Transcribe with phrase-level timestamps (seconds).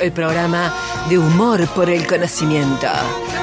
[0.00, 0.72] El programa
[1.10, 2.86] de humor por el conocimiento.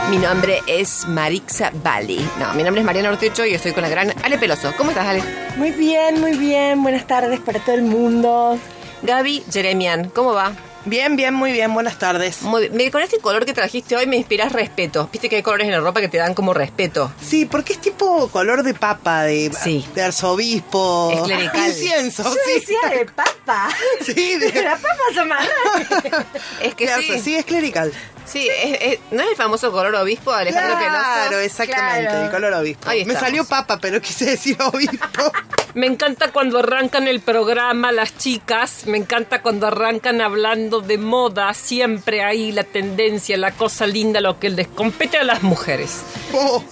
[0.09, 2.27] Mi nombre es Marixa Bali.
[2.39, 4.73] No, mi nombre es Mariana Ortecho y estoy con la gran Ale Peloso.
[4.77, 5.23] ¿Cómo estás, Ale?
[5.57, 6.81] Muy bien, muy bien.
[6.81, 8.57] Buenas tardes para todo el mundo.
[9.03, 10.53] Gaby Jeremian, ¿cómo va?
[10.87, 11.73] Bien, bien, muy bien.
[11.73, 12.43] Buenas tardes.
[12.43, 12.91] Muy bien.
[12.91, 15.09] Con este color que trajiste hoy me inspiras respeto.
[15.11, 17.11] Viste que hay colores en la ropa que te dan como respeto.
[17.21, 19.85] Sí, porque es tipo color de papa, de, sí.
[19.93, 21.11] de arzobispo.
[21.13, 21.67] Es clerical.
[21.67, 22.53] Incienso, Yo sí.
[22.53, 23.69] decía de papa.
[24.05, 24.47] Sí, de...
[25.27, 26.25] Más raras.
[26.61, 27.11] Es que ¿Qué sí.
[27.11, 27.19] hace?
[27.19, 27.91] Sí, es clerical.
[28.27, 31.39] Sí, es- es- ¿no es el famoso color obispo de Alejandro Claro, Peloso?
[31.45, 32.25] exactamente, Claro.
[32.25, 32.89] el color obispo.
[32.89, 33.21] Ahí Me estamos.
[33.21, 34.97] salió papa, pero quise decir obispo.
[35.73, 41.53] Me encanta cuando arrancan el programa las chicas, me encanta cuando arrancan hablando de moda,
[41.53, 46.01] siempre ahí la tendencia, la cosa linda, lo que les compete a las mujeres.
[46.33, 46.63] Oh,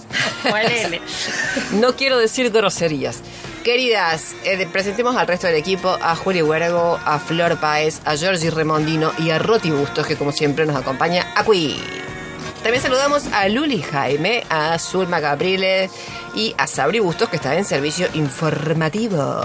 [1.72, 3.18] No quiero decir groserías.
[3.66, 8.52] Queridas, eh, presentemos al resto del equipo, a Juli Huergo, a Flor Páez, a Georgie
[8.52, 11.82] Remondino y a Roti Bustos, que como siempre nos acompaña aquí.
[12.62, 15.90] También saludamos a Luli Jaime, a Zulma Capriles
[16.32, 19.42] y a Sabri Bustos, que está en servicio informativo.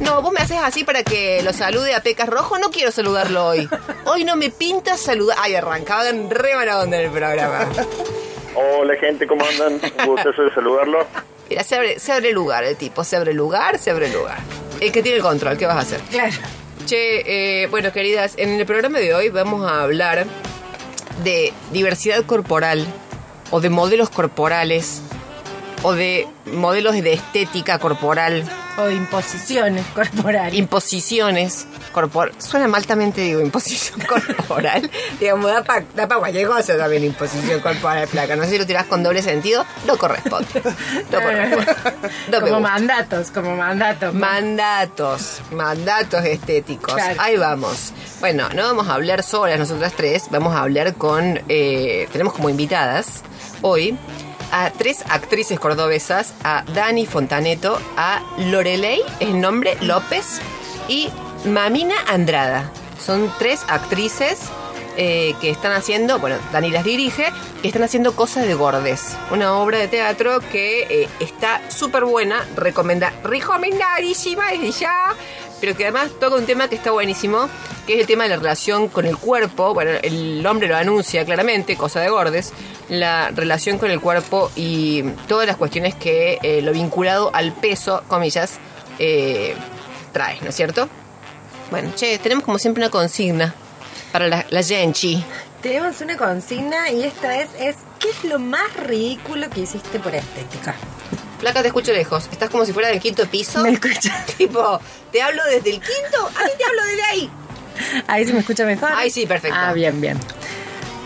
[0.00, 2.58] No, vos me haces así para que lo salude a Pecas Rojo.
[2.58, 3.68] No quiero saludarlo hoy.
[4.06, 5.36] Hoy no me pinta saludar.
[5.38, 7.68] Ay, arrancaban re mala onda en el programa.
[8.60, 9.80] Hola gente, ¿cómo andan?
[10.04, 11.06] Gustoso de saludarlo.
[11.48, 14.38] Mira, se abre, se abre lugar el tipo, se abre lugar, se abre lugar.
[14.80, 16.00] El que tiene el control, ¿qué vas a hacer?
[16.10, 16.32] Claro.
[16.84, 20.26] Che, eh, bueno, queridas, en el programa de hoy vamos a hablar
[21.22, 22.84] de diversidad corporal
[23.52, 25.02] o de modelos corporales
[25.82, 28.44] o de modelos de estética corporal,
[28.78, 30.54] O imposiciones corporales.
[30.58, 32.44] imposiciones corporales.
[32.44, 34.90] Suena mal también te digo, imposición corporal.
[35.20, 38.36] Digamos, da para da pa cualquier cosa también imposición corporal flaca.
[38.36, 40.62] No sé si lo tirás con doble sentido, no corresponde.
[41.10, 41.74] No corresponde.
[42.30, 44.14] No como mandatos, como mandatos.
[44.14, 46.94] Mandatos, mandatos estéticos.
[46.94, 47.20] Claro.
[47.20, 47.92] Ahí vamos.
[48.20, 52.48] Bueno, no vamos a hablar solas nosotras tres, vamos a hablar con, eh, tenemos como
[52.50, 53.22] invitadas
[53.62, 53.96] hoy
[54.52, 60.40] a tres actrices cordobesas, a Dani Fontaneto, a Lorelei, el nombre, López,
[60.88, 61.08] y
[61.44, 62.70] Mamina Andrada.
[63.04, 64.40] Son tres actrices
[64.96, 67.32] eh, que están haciendo, bueno, Dani las dirige,
[67.62, 72.44] que están haciendo Cosas de Gordes, una obra de teatro que eh, está súper buena,
[72.56, 75.14] recomenda, recomendadísima desde ya,
[75.60, 77.48] pero que además toca un tema que está buenísimo,
[77.86, 81.24] que es el tema de la relación con el cuerpo, bueno, el hombre lo anuncia
[81.24, 82.52] claramente, Cosa de Gordes,
[82.88, 88.02] la relación con el cuerpo y todas las cuestiones que eh, lo vinculado al peso,
[88.08, 88.58] comillas,
[88.98, 89.54] eh,
[90.12, 90.88] trae, ¿no es cierto?
[91.70, 93.54] Bueno, che, tenemos como siempre una consigna
[94.12, 95.22] para la, la Genchi.
[95.62, 100.14] Tenemos una consigna y esta vez es ¿qué es lo más ridículo que hiciste por
[100.14, 100.74] estética?
[101.38, 102.28] Flaca, te escucho lejos.
[102.32, 103.62] Estás como si fuera del quinto piso.
[103.62, 104.26] ¿Me escuchas?
[104.38, 104.80] Tipo,
[105.12, 106.26] ¿te hablo desde el quinto?
[106.26, 107.30] A mí te hablo desde ahí.
[108.08, 108.90] Ahí se me escucha mejor.
[108.92, 109.56] Ahí sí, perfecto.
[109.58, 110.18] Ah, bien, bien.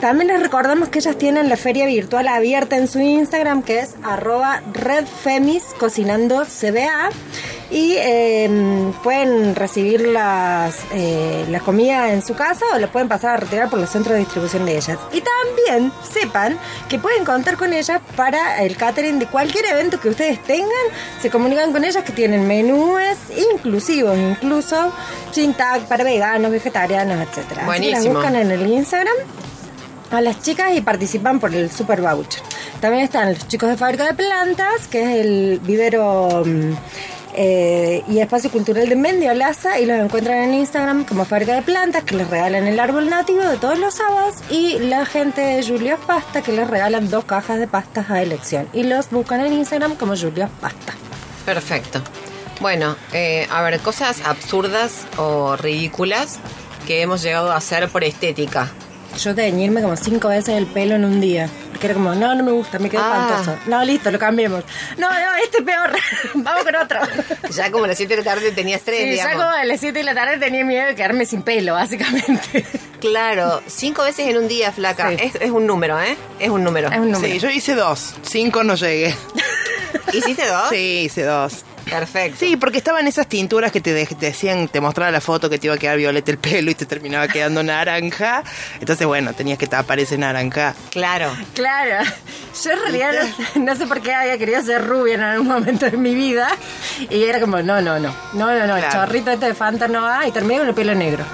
[0.00, 3.96] También les recordamos que ellas tienen la feria virtual abierta en su Instagram, que es
[4.02, 7.10] arroba redfemiscocinandocba.
[7.70, 8.48] y eh,
[9.04, 13.68] pueden recibir las, eh, la comida en su casa o la pueden pasar a retirar
[13.70, 14.98] por los centros de distribución de ellas.
[15.12, 16.58] Y también sepan
[16.88, 20.70] que pueden contar con ellas para el catering de cualquier evento que ustedes tengan.
[21.20, 23.18] Se comunican con ellas que tienen menúes
[23.52, 24.92] inclusivos, incluso
[25.30, 27.66] chintac para veganos, vegetarianos, etcétera.
[27.68, 28.14] Así que las Buenísimo.
[28.14, 29.14] buscan en el Instagram
[30.10, 32.42] a las chicas y participan por el Super Voucher.
[32.80, 36.72] También están los chicos de Fábrica de Plantas, que es el vivero mm,
[37.34, 42.04] eh, y espacio cultural de Mendiolaza, y los encuentran en Instagram como Fábrica de Plantas,
[42.04, 46.00] que les regalan el árbol nativo de todos los sábados, y la gente de Julios
[46.06, 48.68] Pasta, que les regalan dos cajas de pastas a elección.
[48.72, 50.94] Y los buscan en Instagram como Julios Pasta.
[51.44, 52.02] Perfecto.
[52.60, 56.38] Bueno, eh, a ver, cosas absurdas o ridículas
[56.86, 58.70] que hemos llegado a hacer por estética.
[59.18, 61.48] Yo teñirme como cinco veces el pelo en un día.
[61.70, 63.28] Porque era como, no, no me gusta, me quedó Ah.
[63.30, 63.58] espantoso.
[63.70, 64.64] No, listo, lo cambiemos.
[64.98, 65.90] No, no, este es peor.
[66.34, 67.00] Vamos con otro.
[67.50, 69.80] Ya como a las 7 de la tarde tenías tres, Sí, ya como a las
[69.80, 72.64] 7 de la tarde tenía miedo de quedarme sin pelo, básicamente.
[73.00, 75.08] Claro, cinco veces en un día, flaca.
[75.08, 75.16] Sí.
[75.18, 76.18] Es, es un número, ¿eh?
[76.38, 76.90] Es un número.
[76.90, 77.32] Es un número.
[77.32, 78.14] Sí, yo hice dos.
[78.20, 79.14] Cinco no llegué.
[80.12, 80.68] ¿Hiciste dos?
[80.68, 81.64] Sí, hice dos.
[81.90, 82.36] Perfecto.
[82.38, 85.58] Sí, porque estaban esas tinturas que te, de- te decían, te mostraba la foto que
[85.58, 88.42] te iba a quedar violeta el pelo y te terminaba quedando naranja.
[88.80, 90.74] Entonces, bueno, tenías que tapar ese naranja.
[90.90, 91.30] Claro.
[91.54, 92.04] Claro.
[92.64, 95.48] Yo en realidad no sé, no sé por qué había querido ser rubia en algún
[95.48, 96.48] momento de mi vida.
[97.10, 98.14] Y era como, no, no, no.
[98.32, 98.76] No, no, no.
[98.76, 99.06] El Claro.
[99.06, 100.26] chorrito este de Fanta no va.
[100.26, 101.24] Y terminé con el pelo negro.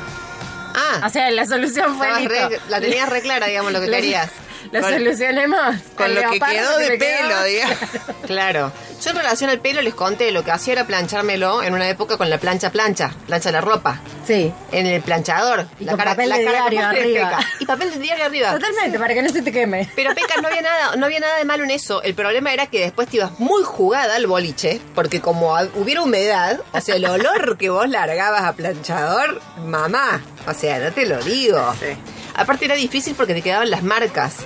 [0.78, 4.30] Ah, O sea, la solución fue re- la tenías re clara, digamos, lo que querías.
[4.72, 5.76] Lo Con- solucionemos.
[5.96, 7.76] Con lo que quedó de pelo, digamos.
[8.26, 8.72] Claro.
[9.04, 12.16] Yo en relación al pelo les conté, lo que hacía era planchármelo en una época
[12.16, 14.52] con la plancha plancha, plancha la ropa, Sí.
[14.72, 15.66] en el planchador.
[15.78, 17.28] Y con papel de cara diario arriba.
[17.38, 17.48] Peca.
[17.60, 18.52] Y papel de diario arriba.
[18.52, 19.88] Totalmente, para que no se te queme.
[19.94, 22.02] Pero Pecas, no había nada, no había nada de malo en eso.
[22.02, 26.60] El problema era que después te ibas muy jugada al boliche, porque como hubiera humedad,
[26.72, 31.22] o sea, el olor que vos largabas a planchador, mamá, o sea, no te lo
[31.22, 31.74] digo.
[31.78, 31.96] Sí.
[32.36, 34.36] Aparte era difícil porque te quedaban las marcas.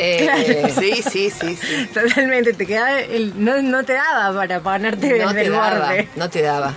[0.00, 1.86] Eh, Sí, sí, sí, sí.
[1.94, 6.08] Totalmente, te quedaba el- no, no te daba para ponerte No te daba, borde.
[6.16, 6.74] no te daba.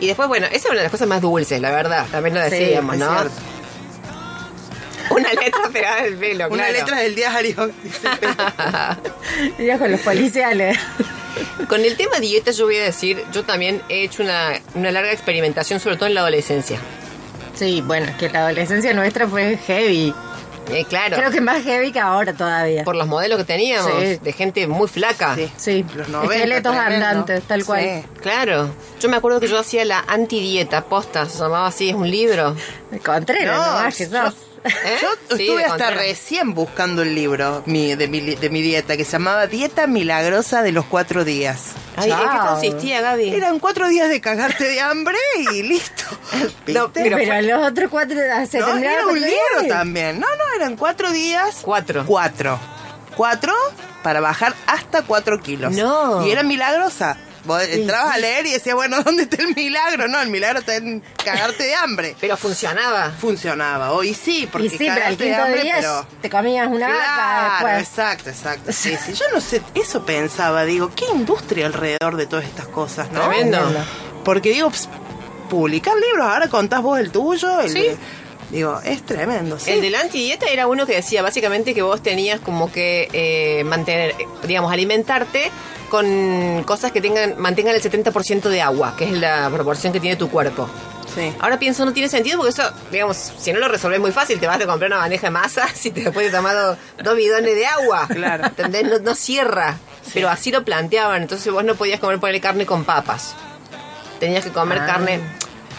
[0.00, 2.06] Y después, bueno, esa es una de las cosas más dulces, la verdad.
[2.10, 3.10] También lo decíamos, ¿no?
[3.12, 3.30] cierto.
[5.10, 6.72] Una letra pegada en el pelo, Una claro.
[6.72, 7.66] letra del diario.
[7.82, 8.08] dice,
[9.66, 10.78] Ya con los policiales.
[11.68, 15.12] Con el tema dieta yo voy a decir, yo también he hecho una, una larga
[15.12, 16.78] experimentación, sobre todo en la adolescencia.
[17.62, 20.12] Sí, bueno, es que la adolescencia nuestra fue heavy.
[20.70, 22.82] Eh, claro, Creo que más heavy que ahora todavía.
[22.84, 24.16] por los modelos que teníamos, Sí.
[24.22, 25.34] de gente muy flaca.
[25.36, 25.50] Sí.
[25.56, 27.06] Sí, Los 90, esqueletos tremendo.
[27.06, 27.80] andantes, tal cual.
[27.82, 28.04] Sí.
[28.20, 28.70] Claro,
[29.00, 32.56] yo me acuerdo que yo hacía la antidieta, posta, se llamaba así, es un libro.
[33.04, 34.32] Contreras, No, nomás que yo-.
[34.64, 34.98] ¿Eh?
[35.02, 38.96] Yo Sí, estuve hasta recién buscando el libro mi, de, mi, li- de mi dieta
[38.96, 41.72] que se llamaba Dieta Milagrosa de los Cuatro Días.
[41.96, 43.30] Ay, ¿En qué consistía, Gaby?
[43.34, 45.16] Eran cuatro días de cagarte de hambre
[45.52, 46.04] y listo.
[46.64, 48.16] Pero Pero, los otros cuatro
[48.48, 50.20] se No, era un libro también.
[50.20, 51.58] No, no, eran cuatro días.
[51.62, 52.04] Cuatro.
[52.06, 52.58] Cuatro.
[53.16, 53.52] Cuatro
[54.02, 55.72] para bajar hasta cuatro kilos.
[55.72, 56.26] No.
[56.26, 57.16] Y era milagrosa.
[57.44, 60.06] Vos entrabas a leer y decías, bueno, ¿dónde está el milagro?
[60.08, 62.16] No, el milagro está en cagarte de hambre.
[62.20, 63.10] Pero funcionaba.
[63.10, 63.92] Funcionaba.
[63.92, 66.06] Hoy sí, porque Y sí, pero al cagarte de quinto hambre, día pero...
[66.22, 67.88] te comías una vaca Claro, después.
[67.88, 68.72] exacto, exacto.
[68.82, 69.12] Sí, sí.
[69.14, 73.20] Yo no sé, eso pensaba, digo, ¿qué industria alrededor de todas estas cosas, no?
[73.28, 73.58] Tremendo.
[74.24, 74.88] Porque digo, ps,
[75.50, 77.60] publicar libros, ahora contás vos el tuyo.
[77.60, 77.86] el Sí.
[78.52, 79.58] Digo, es tremendo.
[79.58, 79.72] Sí.
[79.72, 83.64] El de la antidieta era uno que decía básicamente que vos tenías como que eh,
[83.64, 84.14] mantener,
[84.46, 85.50] digamos, alimentarte
[85.90, 90.16] con cosas que tengan mantengan el 70% de agua, que es la proporción que tiene
[90.16, 90.68] tu cuerpo.
[91.14, 91.30] Sí.
[91.40, 94.46] Ahora pienso, no tiene sentido porque eso, digamos, si no lo resolvés muy fácil, te
[94.46, 97.66] vas a comprar una bandeja de masa si te después de tomado dos bidones de
[97.66, 98.06] agua.
[98.08, 98.46] Claro.
[98.46, 98.84] ¿Entendés?
[98.84, 99.76] No, no cierra.
[100.14, 103.34] Pero así lo planteaban, entonces vos no podías comer ponerle carne con papas.
[104.18, 104.86] Tenías que comer Ah.
[104.86, 105.20] carne.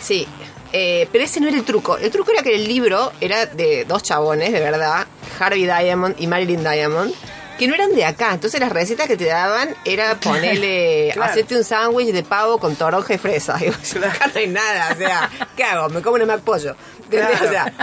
[0.01, 0.27] Sí.
[0.75, 1.97] Eh, pero ese no era el truco.
[1.97, 5.05] El truco era que el libro era de dos chabones, de verdad,
[5.39, 7.13] Harvey Diamond y Marilyn Diamond,
[7.59, 8.33] que no eran de acá.
[8.33, 11.31] Entonces las recetas que te daban era ponerle, Claro.
[11.31, 13.55] hacerte un sándwich de pavo con toronja y fresa.
[13.59, 14.93] Digo, acá no hay nada.
[14.93, 15.89] O sea, ¿qué hago?
[15.89, 16.75] Me como un.
[17.03, 17.37] ¿Entendés?
[17.39, 17.45] Claro.
[17.47, 17.73] O sea,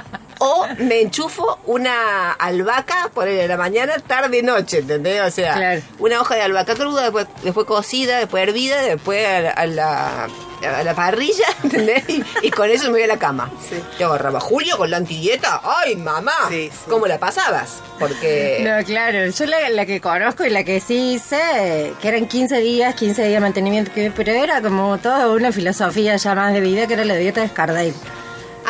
[0.41, 5.21] o me enchufo una albahaca, por la mañana, tarde, noche, ¿entendés?
[5.23, 5.83] O sea, Claro.
[5.99, 10.25] una hoja de albahaca cruda, después, después cocida, después hervida, después a la, a la,
[10.79, 12.05] a la parrilla, ¿entendés?
[12.09, 13.51] Y, y con eso me voy a la cama.
[13.69, 13.77] Sí.
[13.99, 15.61] Te agarraba Julio con la antidieta.
[15.63, 16.33] ¡Ay, mamá!
[16.49, 16.79] Sí, sí.
[16.89, 17.81] ¿Cómo la pasabas?
[17.99, 18.61] Porque...
[18.67, 22.57] No, claro, yo la, la que conozco y la que sí hice, que eran 15
[22.61, 26.61] días, 15 días de mantenimiento, que- pero era como toda una filosofía ya más de
[26.61, 27.93] vida, que era la dieta de Scardale.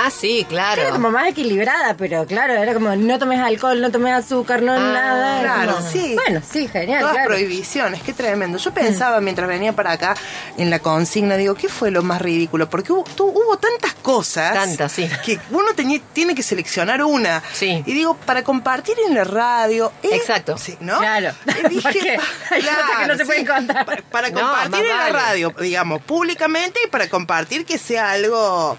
[0.02, 0.80] Ah, sí, claro.
[0.83, 4.73] Era como más equilibrada, pero claro, era como no tomes alcohol, no tomes azúcar, no
[4.73, 5.40] Ah, nada.
[5.42, 6.14] claro, como- sí.
[6.14, 7.00] Bueno, sí, genial.
[7.00, 7.28] Todas claro.
[7.30, 8.59] prohibiciones, qué tremendo.
[8.59, 10.14] Yo pensaba mientras venía para acá
[10.57, 12.69] en la consigna, digo, ¿qué fue lo más ridículo?
[12.71, 15.09] Porque hubo, tú- hubo tantas cosas Tantas, sí.
[15.25, 17.42] que uno tenía- tiene que seleccionar una.
[17.52, 17.83] Sí.
[17.87, 19.92] Y digo, para compartir en la radio.
[20.02, 20.57] eh, Exacto.
[20.59, 20.99] Sí, ¿no?
[20.99, 21.33] Claro.
[21.69, 22.11] Dije, Porque
[22.50, 23.85] hay cosas que no se pueden contar.
[23.87, 28.76] Para, para No, compartir en la radio, digamos, públicamente y para compartir que sea algo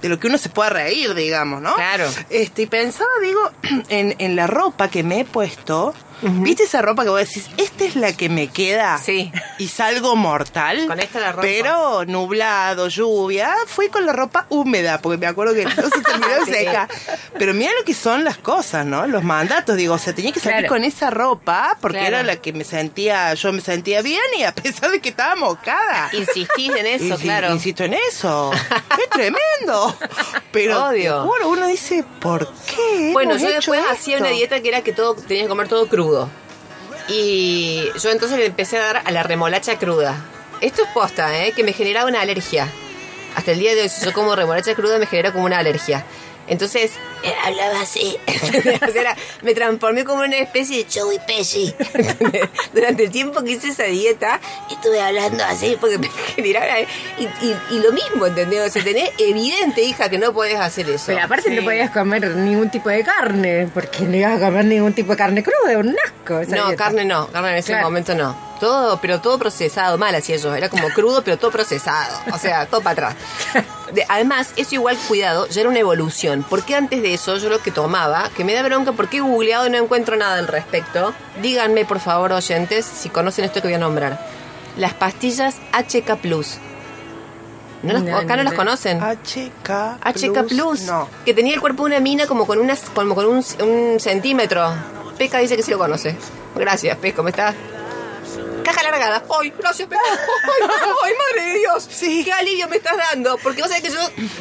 [0.00, 1.74] de lo que uno se pueda reír, digamos, ¿no?
[1.74, 2.06] Claro.
[2.30, 3.50] Este, y pensaba, digo,
[3.88, 5.94] en, en la ropa que me he puesto.
[6.22, 8.98] ¿Viste esa ropa que vos decís, esta es la que me queda?
[8.98, 9.32] Sí.
[9.58, 10.86] Y salgo mortal.
[10.86, 11.42] Con esta la ropa.
[11.42, 13.54] Pero nublado, lluvia.
[13.66, 16.52] Fui con la ropa húmeda, porque me acuerdo que no se terminó Sí.
[16.52, 16.88] seca.
[17.38, 19.06] Pero mira lo que son las cosas, ¿no?
[19.06, 19.76] Los mandatos.
[19.76, 20.74] Digo, o sea, tenía que salir Claro.
[20.74, 22.16] con esa ropa porque Claro.
[22.16, 25.36] era la que me sentía, yo me sentía bien y a pesar de que estaba
[25.36, 26.10] mocada.
[26.12, 27.50] Insistís en eso, Insi- claro.
[27.52, 28.50] Insisto en eso.
[28.96, 29.96] ¡Qué tremendo!
[30.52, 33.10] Pero te juro, uno dice, ¿por qué?
[33.12, 36.09] Bueno, yo después hacía una dieta que era que todo tenías que comer todo crudo.
[37.08, 40.16] Y yo entonces le empecé a dar a la remolacha cruda.
[40.60, 41.52] Esto es posta, ¿eh?
[41.52, 42.68] Que me generaba una alergia.
[43.34, 46.04] Hasta el día de hoy, si yo como remolacha cruda, me genera como una alergia.
[46.50, 46.92] Entonces,
[47.22, 48.16] eh, hablaba así.
[48.86, 51.74] O sea, era- me transformé como una especie de Joey Pesci.
[52.74, 54.40] Durante el tiempo que hice esa dieta,
[54.70, 56.80] estuve hablando así porque me generaba...
[57.18, 58.68] Y, y- y lo mismo, ¿entendés?
[58.68, 61.04] O sea, tenés evidente, hija, que no podés hacer eso.
[61.06, 61.54] Pero aparte Sí.
[61.56, 65.16] no podías comer ningún tipo de carne, porque no ibas a comer ningún tipo de
[65.18, 66.40] carne cruda, un asco.
[66.40, 66.84] esa No, dieta.
[66.84, 67.86] carne no, carne en ese Claro.
[67.86, 68.49] momento no.
[68.60, 70.54] Todo, pero todo procesado, mal hacía yo.
[70.54, 72.14] Era como crudo, pero todo procesado.
[72.32, 73.16] O sea, todo para atrás.
[73.92, 76.44] De- además, eso igual, cuidado, ya era una evolución.
[76.48, 79.66] Porque antes de eso, yo lo que tomaba, que me da bronca porque he googleado
[79.66, 81.14] y no encuentro nada al respecto.
[81.40, 84.20] Díganme, por favor, oyentes, si conocen esto que voy a nombrar.
[84.76, 86.58] Las pastillas HK Plus.
[87.82, 88.56] ¿No las- No, acá no no, las no.
[88.58, 89.00] conocen?
[89.00, 90.82] HK HK Plus.
[90.82, 91.08] No.
[91.24, 94.70] Que tenía el cuerpo de una mina como con unas, como con un, un centímetro.
[95.16, 96.14] Peca dice que sí lo conoce.
[96.54, 97.54] Gracias, Pez, ¿cómo estás?
[98.72, 99.22] Caja largada.
[99.40, 100.00] ¡Ay, gracias, Peca!
[100.04, 100.68] ¡Ay,
[101.04, 101.88] ay, madre de Dios!
[101.90, 102.22] Sí.
[102.24, 103.36] ¡Qué alivio me estás dando!
[103.42, 104.00] Porque vos sabés que yo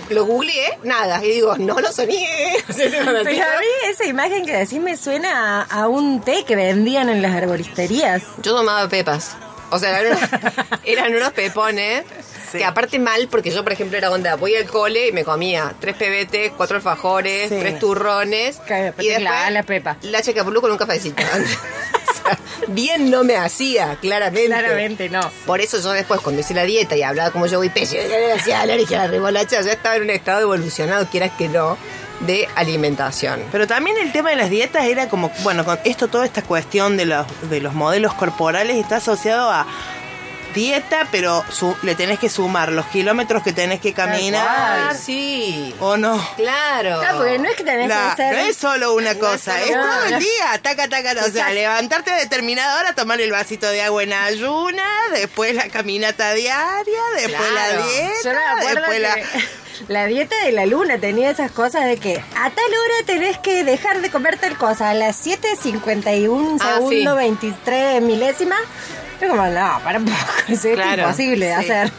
[0.09, 1.23] lo googleé, nada.
[1.23, 2.63] Y digo, no lo soñé.
[2.67, 3.23] Pero a
[3.59, 7.33] mí esa imagen que decís me suena a, a un té que vendían en las
[7.35, 8.23] arboristerías.
[8.41, 9.35] Yo tomaba pepas.
[9.71, 10.29] O sea, eran unos,
[10.85, 12.03] eran unos pepones.
[12.51, 12.57] Sí.
[12.57, 15.75] Que aparte mal, porque yo, por ejemplo, era onda, voy al cole y me comía
[15.79, 17.57] tres pebetes, cuatro alfajores, Sí.
[17.59, 18.57] tres turrones.
[18.67, 19.97] Que y después la- la pepa.
[20.01, 21.21] La checapulú con un cafecito.
[22.67, 24.47] Bien no me hacía, claramente.
[24.47, 25.21] Claramente no.
[25.45, 28.61] Por eso yo después, cuando hice la dieta y hablaba como yo voy le hacía
[28.61, 31.77] alergia a la remolacha, ya estaba en un estado evolucionado, quieras que no,
[32.21, 33.41] de alimentación.
[33.51, 36.97] Pero también el tema de las dietas era como, bueno, con esto, toda esta cuestión
[36.97, 39.65] de los, de los modelos corporales está asociado a
[40.53, 44.47] dieta, pero su- le tenés que sumar los kilómetros que tenés que caminar.
[44.47, 45.73] Ah, sí.
[45.79, 46.17] ¿O no?
[46.35, 46.99] Claro.
[46.99, 48.33] Claro, porque no es que tenés La- que hacer...
[48.35, 50.19] no es solo una cosa, es todo el No.
[50.19, 54.13] día, taca, taca, o sea, levantarte a determinada hora, tomar el vasito de agua en
[54.13, 57.79] ayuna, después la caminata diaria, después Claro.
[57.79, 59.15] la dieta, después la...
[59.15, 63.37] que la dieta de la luna tenía esas cosas de que a tal hora tenés
[63.37, 64.89] que dejar de comer tal cosa.
[64.89, 67.17] A las 7.51 Ah, segundo sí.
[67.17, 68.59] 23 milésimas.
[69.21, 70.17] Yo como, no, para un poco.
[70.47, 71.71] Es Claro, imposible de sí.
[71.71, 71.91] hacer.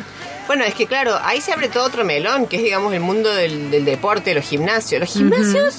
[0.47, 3.33] Bueno, es que claro, ahí se abre todo otro melón, que es digamos el mundo
[3.33, 5.00] del, del deporte, los gimnasios.
[5.00, 5.77] Los gimnasios,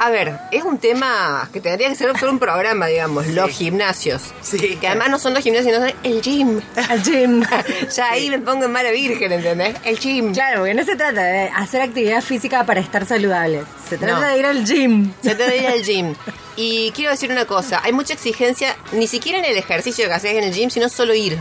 [0.00, 4.22] a ver, es un tema que tendría que ser un programa, digamos, los gimnasios.
[4.42, 4.76] Sí.
[4.80, 6.60] Que además no son los gimnasios, sino son el gym.
[6.88, 7.44] Al gym.
[7.96, 9.76] ya ahí me pongo en mala virgen, ¿entendés?
[9.84, 10.32] El gym.
[10.32, 13.64] Claro, porque no se trata de hacer actividad física para estar saludables.
[13.88, 14.26] Se trata No.
[14.26, 15.12] de ir al gym.
[15.22, 16.14] Se te ir al gym.
[16.56, 20.32] Y quiero decir una cosa, hay mucha exigencia, ni siquiera en el ejercicio que haces
[20.32, 21.38] en el gym, sino solo ir.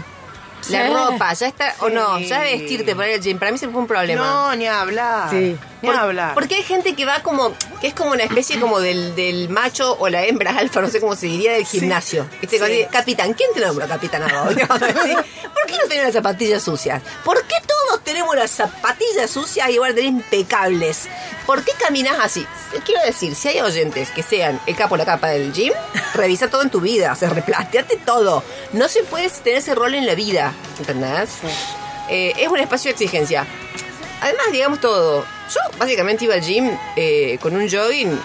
[0.69, 0.93] La Sí.
[0.93, 3.79] ropa, ya está, o no, ya vestirte para ir al gym, para mí se fue
[3.79, 4.21] un problema.
[4.21, 5.29] No, ni hablar.
[5.29, 5.55] Sí.
[5.81, 6.33] Por- hablar.
[6.33, 9.95] Porque hay gente que va como, que es como una especie como del, del macho
[9.99, 12.27] o la hembra alfa, no sé cómo se diría, del gimnasio.
[12.41, 12.57] ¿Viste?
[12.57, 12.85] Cuando Sí.
[12.91, 14.53] Capitán, ¿quién te nombra capitán a vos?
[14.55, 14.61] ¿Sí?
[14.63, 17.01] ¿Por qué no tenés las zapatillas sucias?
[17.23, 21.07] ¿Por qué todos tenemos las zapatillas sucias y igual impecables?
[21.45, 22.45] ¿Por qué caminas así?
[22.85, 25.71] Quiero decir, si hay oyentes que sean el capo o la capa del gym,
[26.13, 28.43] revisa todo en tu vida, o sea, replanteate todo.
[28.73, 31.29] No se puede tener ese rol en la vida, ¿entendés?
[32.09, 33.45] Eh, es un espacio de exigencia.
[34.21, 35.25] Además, digamos todo.
[35.49, 38.19] Yo básicamente iba al gym eh, con un jogging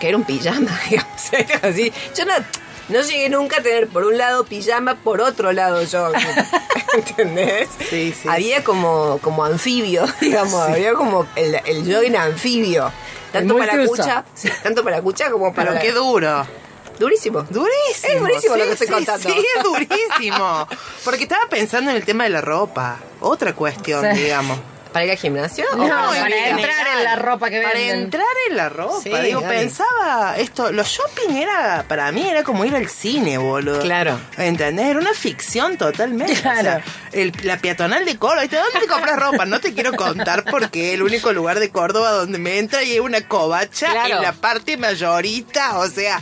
[0.00, 1.12] que era un pijama, digamos.
[1.62, 1.92] Así.
[2.14, 2.32] Yo no,
[2.88, 6.26] no llegué nunca a tener por un lado pijama, por otro lado jogging.
[6.94, 7.68] ¿Entendés?
[7.90, 8.28] Sí, sí.
[8.28, 10.60] Había como, como anfibio, digamos.
[10.68, 12.90] Había como el, el jogging anfibio.
[13.32, 14.02] Tanto para multiuso.
[14.02, 14.24] cucha,
[14.62, 16.46] tanto para cucha como para Pero qué duro.
[16.98, 17.42] Durísimo.
[17.42, 18.14] Durísimo.
[18.14, 19.28] Es durísimo lo que estoy sí, contando.
[19.28, 20.66] Sí, es durísimo.
[21.04, 22.98] Porque estaba pensando en el tema de la ropa.
[23.20, 24.22] Otra cuestión, Sí.
[24.22, 24.58] digamos.
[24.92, 25.64] ¿Para ir al gimnasio?
[25.72, 27.98] ¿O No, para, entrar en la ropa que Para venden.
[28.04, 29.00] entrar en la ropa.
[29.02, 33.80] Sí, Digo, pensaba esto, los shopping era, para mí era como ir al cine, boludo.
[33.80, 34.18] Claro.
[34.36, 34.86] ¿Entendés?
[34.86, 36.34] Era una ficción totalmente.
[36.40, 36.58] Claro.
[36.58, 38.46] O sea, el- la peatonal de Córdoba.
[38.46, 39.44] ¿dónde te compras ropa?
[39.44, 43.00] No te quiero contar porque el único lugar de Córdoba donde me entra y es
[43.00, 44.16] una covacha Claro.
[44.16, 46.20] en la parte mayorita, o sea...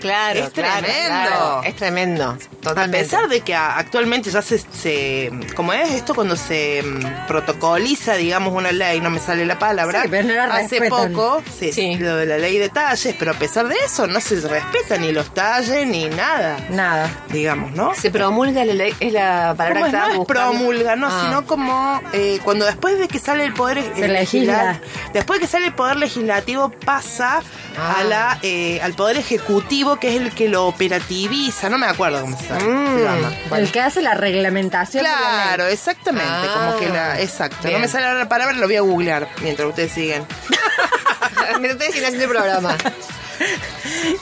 [0.00, 1.08] Claro, Es claro, tremendo.
[1.28, 1.62] claro.
[1.64, 2.24] Es tremendo.
[2.30, 2.98] A Totalmente.
[3.04, 8.14] pesar de que a- actualmente ya se, se como es esto cuando se mm, protocoliza,
[8.14, 10.02] digamos, una ley, no me sale la palabra.
[10.02, 11.12] Sí, pero no la Hace respetan.
[11.12, 11.96] poco, sí, Sí.
[11.96, 15.12] lo de la ley de talles, pero a pesar de eso no se respeta ni
[15.12, 17.10] los talles ni nada, Nada.
[17.28, 17.94] digamos, ¿no?
[17.94, 21.22] Se promulga la ley, es la palabra que no es promulga, no, Ah.
[21.26, 24.80] sino como eh, cuando después de que sale el poder legisla.
[25.12, 27.40] después de que sale el poder legislativo pasa
[27.80, 27.96] Ah.
[28.00, 32.20] a la eh, al poder ejecutivo que es el que lo operativiza, no me acuerdo
[32.22, 32.98] cómo se Mm.
[33.02, 33.32] llama.
[33.56, 35.02] El que hace la reglamentación.
[35.04, 37.56] de la Claro, exactamente, Ah, como que la, exacto.
[37.62, 37.74] bien.
[37.74, 40.26] No me sale ahora la palabra, lo voy a googlear mientras ustedes siguen.
[41.60, 42.76] Me estoy haciendo el programa.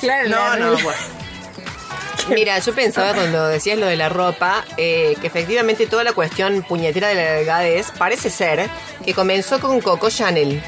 [0.00, 1.00] Claro, No, no, bueno.
[2.28, 6.62] Mira, yo pensaba cuando decías lo de la ropa, eh, que efectivamente toda la cuestión
[6.62, 8.68] puñetera de la delgadez parece ser
[9.04, 10.60] que comenzó con Coco Chanel.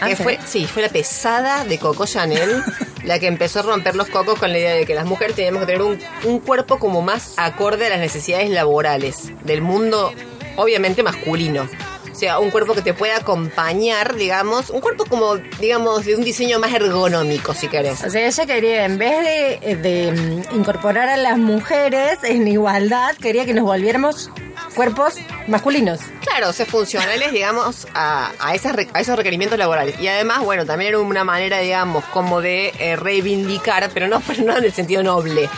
[0.00, 0.22] Ah, Que ¿sí?
[0.22, 2.62] fue, sí, fue la pesada de Coco Chanel
[3.10, 5.62] la que empezó a romper los cocos con la idea de que las mujeres teníamos
[5.62, 10.12] que tener un, cuerpo como más acorde a las necesidades laborales del mundo,
[10.54, 11.68] obviamente masculino.
[12.12, 16.22] O sea, un cuerpo que te pueda acompañar, digamos, un cuerpo como, digamos, de un
[16.22, 18.04] diseño más ergonómico, si querés.
[18.04, 23.16] O sea, ella quería, en vez de, de, mm, incorporar a las mujeres en igualdad,
[23.16, 24.30] quería que nos volviéramos
[24.74, 25.14] cuerpos
[25.46, 26.00] masculinos.
[26.20, 29.98] Claro, o sea, funcionales, digamos, a, a, esas a esos requerimientos laborales.
[30.00, 34.44] Y además, bueno, también era una manera, digamos, como de eh, reivindicar, pero no, pero
[34.44, 35.48] no en el sentido noble,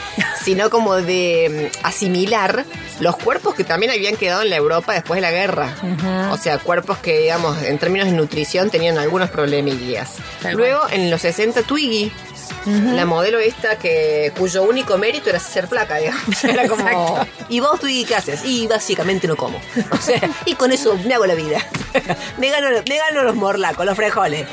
[0.43, 2.65] sino como de mm, asimilar
[3.01, 5.75] los cuerpos que también habían quedado en la Europa después de la guerra.
[6.31, 10.17] O sea, cuerpos que, digamos, en términos de nutrición tenían algunos problemillas.
[10.53, 12.13] Luego, en los 60, Twiggy.
[12.67, 16.45] La modelo esta que cuyo único mérito era ser flaca, digamos.
[16.45, 16.89] Era como.
[16.89, 17.27] Exacto.
[17.49, 18.45] ¿Y vos, Twiggy, qué haces?
[18.45, 19.61] Y básicamente no como.
[19.91, 21.59] O sea, y con eso me hago la vida.
[22.39, 24.47] me, gano, me gano los morlacos, los frejoles.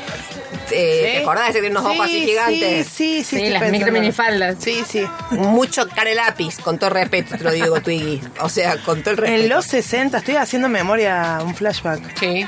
[0.72, 2.86] Eh, ¿Te acordás de ese que tiene unos ojos así gigantes?
[2.86, 3.46] Sí, sí, sí.
[3.46, 4.56] Sí, las micro minifaldas.
[4.60, 5.04] Sí, sí.
[5.30, 8.20] Mucho cara de lápiz, con todo respeto, te lo digo, Twiggy.
[8.40, 9.42] O sea, con todo el respeto.
[9.42, 12.18] En los 60, estoy haciendo memoria, un flashback.
[12.18, 12.46] Sí.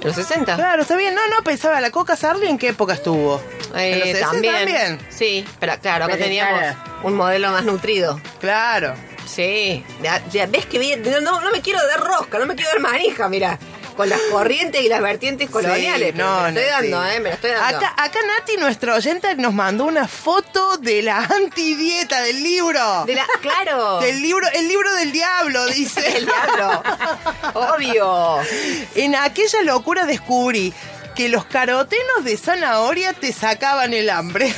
[0.00, 0.56] ¿En los 60?
[0.56, 1.14] Claro, está bien.
[1.14, 3.40] No, no, pensaba, ¿la Coca Sarli en qué época estuvo?
[3.74, 4.54] Eh, ¿En los 60 también.
[4.54, 4.98] también?
[5.10, 6.62] Sí, pero claro, acá teníamos
[7.02, 8.20] un modelo más nutrido.
[8.40, 8.94] Claro.
[9.26, 12.54] Sí, ya, ya ves que bien, no, no, no me quiero dar rosca, no me
[12.54, 13.58] quiero dar manija, mira,
[13.96, 16.08] con las corrientes y las vertientes coloniales.
[16.08, 17.16] Sí, pero me la estoy no, dando, sí.
[17.16, 17.76] eh, me la estoy dando.
[17.76, 23.04] Acá, acá Nati, nuestro oyente, nos mandó una foto de la antidieta del libro.
[23.04, 24.00] De la, claro.
[24.00, 26.16] Del libro, el libro del diablo, dice.
[26.16, 26.82] El diablo.
[27.54, 28.38] Obvio.
[28.94, 30.72] En aquella locura descubrí
[31.18, 34.54] que los carotenos de zanahoria te sacaban el hambre.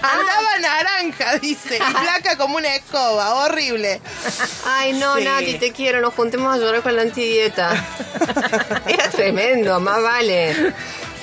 [0.00, 0.12] Ah.
[0.12, 4.00] Andaba naranja, dice, y flaca como una escoba, horrible.
[4.64, 5.24] Ay, no, Sí.
[5.24, 7.84] Nati, te quiero, nos juntemos a llorar con la antidieta.
[8.86, 10.72] Era tremendo, más vale.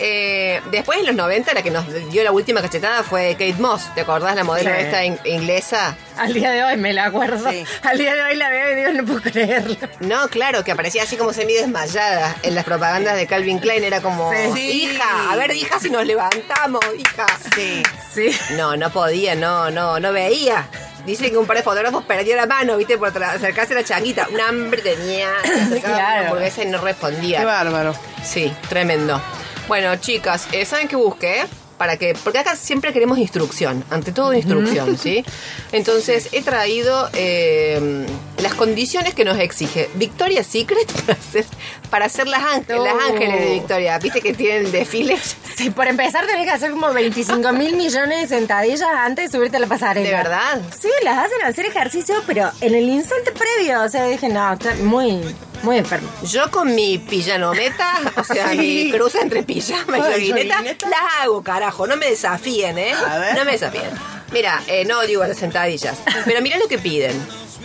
[0.01, 3.93] Eh, después en los 90 la que nos dio la última cachetada fue Kate Moss,
[3.95, 4.35] ¿te acordás?
[4.35, 4.75] La modelo Sí.
[4.79, 5.95] esta in- inglesa.
[6.17, 7.49] Al día de hoy me la acuerdo.
[7.51, 7.63] Sí.
[7.83, 9.75] Al día de hoy la veo y digo, no puedo creerlo.
[9.99, 13.83] No, claro, que aparecía así como semi desmayada en las propagandas de Calvin Klein.
[13.83, 14.59] Era como, Sí.
[14.91, 17.25] hija, a ver, hija, si nos levantamos, hija.
[17.55, 17.83] Sí.
[18.13, 18.29] Sí.
[18.55, 20.67] No, no podía, no, no, no veía.
[21.05, 24.27] Dicen que un par de fotógrafos perdió la mano, viste, por acercarse a la changuita.
[24.31, 25.83] Un hambre tenía, Claro.
[25.83, 27.39] una hamburguesa y no respondía.
[27.39, 27.93] Qué bárbaro.
[28.23, 29.21] Sí, tremendo.
[29.69, 31.45] Bueno, chicas, eh, ¿saben qué busqué?
[31.77, 35.23] Para que, porque acá siempre queremos instrucción, ante todo instrucción, ¿sí?
[35.71, 38.05] Entonces he traído eh,
[38.39, 41.45] las condiciones que nos exige Victoria's Secret para hacer,
[41.89, 43.97] para hacer las, ángel- las ángeles de Victoria.
[43.99, 45.37] ¿Viste que tienen desfiles?
[45.55, 49.55] Sí, por empezar tenés que hacer como 25 mil millones de sentadillas antes de subirte
[49.55, 50.05] a la pasarela.
[50.09, 50.61] ¿De verdad?
[50.77, 53.83] Sí, las hacen hacer ejercicio, pero en el instante previo.
[53.83, 55.21] O sea, dije, no, está muy,
[55.63, 56.09] muy enfermo.
[56.23, 60.61] Yo con mi pijanometa, o sea, mi cruce entre pijama y joguineta.
[60.61, 60.77] las
[61.21, 61.87] hago, carajo.
[61.87, 62.93] No me desafíen, ¿eh?
[62.93, 63.35] A ver.
[63.35, 63.89] No me desafíen.
[64.31, 67.19] Mira, eh, no digo las sentadillas, pero mira lo que piden.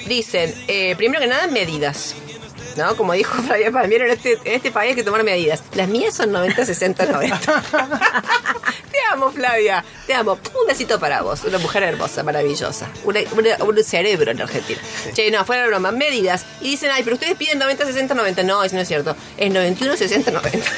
[0.06, 2.14] Dicen, eh, primero que nada, medidas.
[2.76, 2.96] ¿No?
[2.96, 5.62] Como dijo Flavia Palmiero, en este, en este país hay que tomar medidas.
[5.74, 7.62] Las mías son 90, 60, 90.
[9.08, 9.84] Te amo, Flavia.
[10.06, 10.32] Te amo.
[10.60, 11.44] Un besito para vos.
[11.44, 12.88] Una mujer hermosa, maravillosa.
[13.04, 14.80] Una- una- un cerebro en Argentina.
[15.14, 15.92] Che, no, fuera de broma.
[15.92, 16.44] Medidas.
[16.60, 18.42] Y dicen, ay, pero ustedes piden 90, 60, 90.
[18.42, 19.16] No, eso no es cierto.
[19.36, 20.68] Es 91, 60, 90.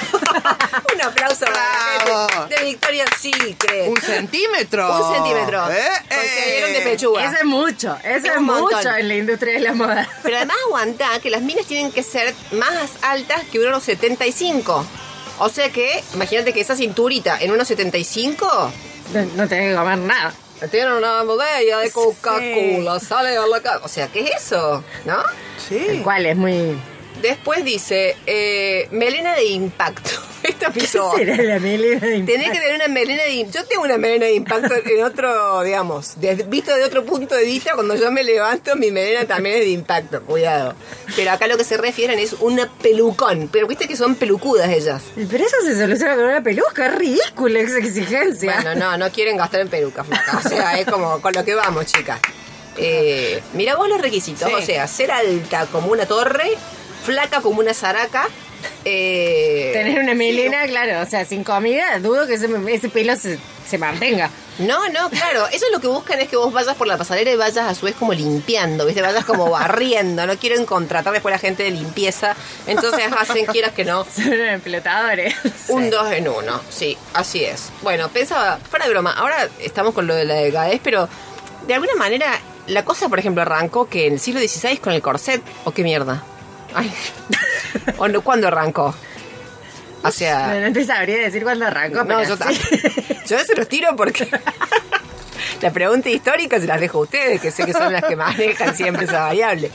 [0.94, 3.88] Un aplauso para gente de Victoria's Secret.
[3.88, 5.06] Un centímetro.
[5.08, 5.70] Un centímetro.
[5.70, 5.88] ¿Eh?
[6.08, 6.82] Conseguyeron de Eh.
[6.84, 7.24] pechuga.
[7.24, 8.96] Eso es mucho, eso Es mucho montón.
[8.98, 10.08] en la industria de la moda.
[10.22, 14.84] Pero además aguanta que las minas tienen que ser más altas que 1,75.
[15.38, 18.70] O sea que, imagínate que esa cinturita en 1,75
[19.12, 20.34] No, no tenés que comer nada.
[20.70, 23.80] tiene una botella de Coca-Cola, sale a la casa.
[23.84, 24.82] O sea, ¿qué es eso?
[25.04, 25.16] ¿No?
[25.68, 25.76] Sí.
[25.88, 26.78] El cual es muy...
[27.22, 30.10] Después dice, eh, melena de impacto.
[30.42, 31.12] Esta ¿Qué pisó.
[31.16, 32.60] será la melena de Tenés que impacto?
[32.60, 36.76] tener una melena de Yo tengo una melena de impacto en otro, digamos, de- visto
[36.76, 40.22] de otro punto de vista, cuando yo me levanto, mi melena también es de impacto,
[40.22, 40.74] cuidado.
[41.16, 43.48] Pero acá lo que se refieren es una pelucón.
[43.50, 45.02] Pero viste que son pelucudas ellas.
[45.16, 48.54] Pero eso se soluciona con una peluca, es ridícula esa exigencia.
[48.62, 50.38] Bueno, no, no quieren gastar en pelucas, flaca.
[50.44, 52.20] O sea, es como con lo que vamos, chicas.
[52.76, 54.54] Eh, mira vos los requisitos, Sí.
[54.54, 56.50] o sea, ser alta como una torre,
[57.06, 58.28] flaca como una zaraca.
[58.84, 63.38] Eh, Tener una melena, claro, o sea, sin comida, dudo que ese, ese pelo se,
[63.68, 64.30] se mantenga.
[64.58, 65.46] No, no, claro.
[65.48, 67.74] Eso es lo que buscan es que vos vayas por la pasarela y vayas a
[67.74, 69.02] su vez como limpiando, ¿viste?
[69.02, 70.26] Vayas como barriendo.
[70.26, 72.34] No quieren contratar después a la gente de limpieza.
[72.66, 75.34] Entonces hacen, quieras que no, Son explotadores.
[75.68, 76.60] un dos en uno.
[76.70, 77.70] Sí, así es.
[77.82, 81.08] Bueno, pensaba, fuera de broma, ahora estamos con lo de la delgadez, pero
[81.66, 85.02] de alguna manera la cosa, por ejemplo, arrancó que en el siglo XVI con el
[85.02, 86.24] corset, ¿o qué mierda?
[86.76, 86.92] Ay.
[87.98, 88.94] ¿O no, ¿Cuándo arrancó?
[90.02, 90.54] O sea...
[90.54, 92.38] No, no te sabría decir cuándo arrancó, No, pero yo sí.
[92.38, 92.62] también.
[93.26, 94.28] Yo se los tiro porque
[95.62, 98.76] la pregunta histórica se las dejo a ustedes, que sé que son las que manejan
[98.76, 99.70] siempre esa variable.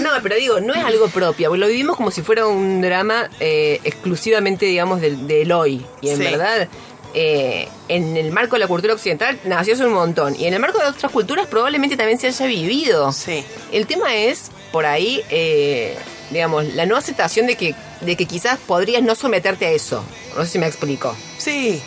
[0.00, 3.80] No, pero digo, no es algo propio, lo vivimos como si fuera un drama eh,
[3.84, 5.86] exclusivamente, digamos, del, del hoy.
[6.00, 6.24] Y en Sí.
[6.24, 6.66] verdad,
[7.14, 10.34] eh, en el marco de la cultura occidental nació hace un montón.
[10.34, 13.12] Y en el marco de otras culturas probablemente también se haya vivido.
[13.12, 13.44] Sí.
[13.70, 15.96] El tema es, por ahí, eh,
[16.32, 20.04] digamos, la no aceptación de que, de que quizás podrías no someterte a eso.
[20.36, 21.14] No sé si me explico.
[21.38, 21.80] Sí,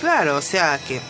[0.00, 1.00] claro, o sea que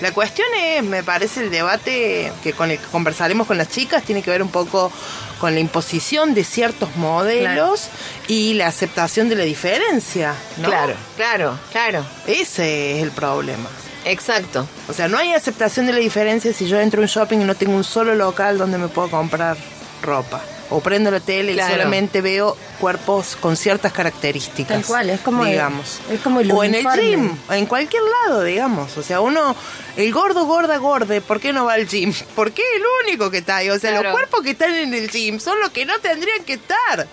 [0.00, 4.02] la cuestión es, me parece, el debate que con el que conversaremos con las chicas
[4.02, 4.90] tiene que ver un poco
[5.38, 7.88] con la imposición de ciertos modelos
[8.26, 10.68] y la aceptación de la diferencia, ¿no?
[10.68, 12.04] Claro, claro, claro.
[12.26, 13.68] Ese es el problema.
[14.04, 14.66] Exacto.
[14.88, 17.44] O sea, no hay aceptación de la diferencia si yo entro a un shopping y
[17.44, 19.56] no tengo un solo local donde me puedo comprar
[20.02, 20.40] ropa.
[20.72, 21.68] O prendo la tele Claro.
[21.68, 24.76] y solamente veo cuerpos con ciertas características.
[24.78, 26.00] Tal cual, es como el- digamos.
[26.10, 28.96] es como el O en el gym, en cualquier lado, digamos.
[28.96, 29.56] O sea, uno,
[29.96, 32.14] el gordo, gorda, gorde, ¿por qué no va al gym?
[32.36, 33.70] Porque es el único que está ahí.
[33.70, 34.04] O sea, Claro.
[34.10, 37.06] los cuerpos que están en el gym son los que no tendrían que estar.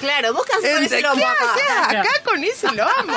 [0.00, 1.52] Claro, vos qué haces con ese lomo ¿Qué acá?
[1.84, 3.12] haces acá con ese lomo?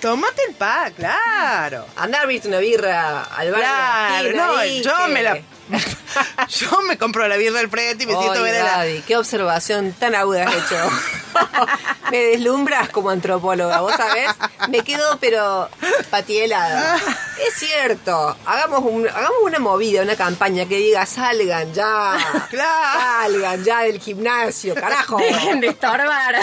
[0.00, 1.86] Tómate el pa, claro.
[1.96, 3.60] Andá a abrirte una birra al bar.
[3.60, 5.38] Claro, no, ahí, yo que- me la.
[6.48, 8.84] Yo me compro la birra del frente y me siento ver la.
[9.06, 10.90] Qué observación tan aguda has hecho.
[12.10, 14.30] me deslumbras como antropóloga, ¿vos sabés?
[14.68, 15.68] Me quedo, pero
[16.10, 16.98] patielada.
[17.48, 18.36] Es cierto.
[18.46, 22.16] Hagamos, un- hagamos una movida, una campaña que diga salgan ya.
[22.50, 23.00] Claro.
[23.32, 25.16] Salgan ya del gimnasio, carajo.
[25.18, 26.36] Dejen de estorbar.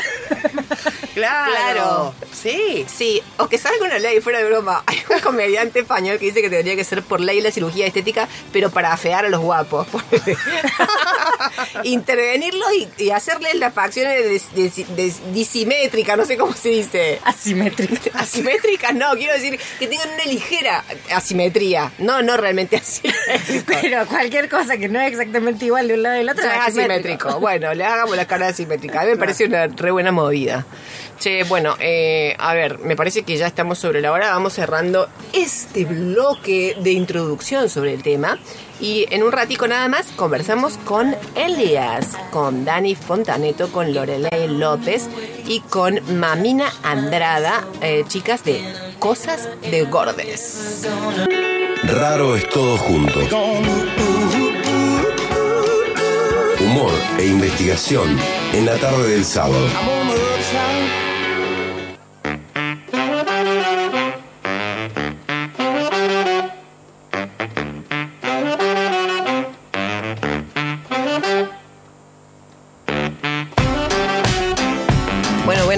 [1.13, 1.51] Claro.
[1.51, 2.15] Claro.
[2.33, 2.85] Sí.
[2.93, 4.83] Sí, o que salga una ley, fuera de broma.
[4.87, 8.27] Hay un comediante español que dice que tendría que ser por ley la cirugía estética,
[8.53, 9.87] pero para afear a los guapos.
[11.83, 14.15] Intervenirlos y, y hacerles las facciones
[14.53, 17.19] de, de- de- disimétricas, no sé cómo se dice.
[17.23, 18.17] Asimétrica.
[18.19, 21.91] Asimétricas, no, quiero decir que tengan una ligera asimetría.
[21.99, 23.63] No, no realmente asimétrico.
[23.81, 27.39] Pero cualquier cosa que no es exactamente igual de un lado del otro es asimétrico.
[27.39, 29.01] Bueno, le hagamos la cara asimétrica.
[29.01, 30.65] A mí me parece una re buena movida.
[31.19, 34.29] Che, bueno, eh, a ver, me parece que ya estamos sobre la hora.
[34.29, 38.39] Vamos cerrando este bloque de introducción sobre el tema.
[38.79, 45.09] Y en un ratico nada más conversamos con Elias, con Dani Fontaneto, con Lorelei López
[45.45, 48.61] y con Mamina Andrada, eh, chicas de
[48.99, 50.87] Cosas de Gordes.
[51.83, 53.19] Raro es todo junto.
[56.61, 58.17] Humor e investigación
[58.53, 59.67] en la tarde del sábado.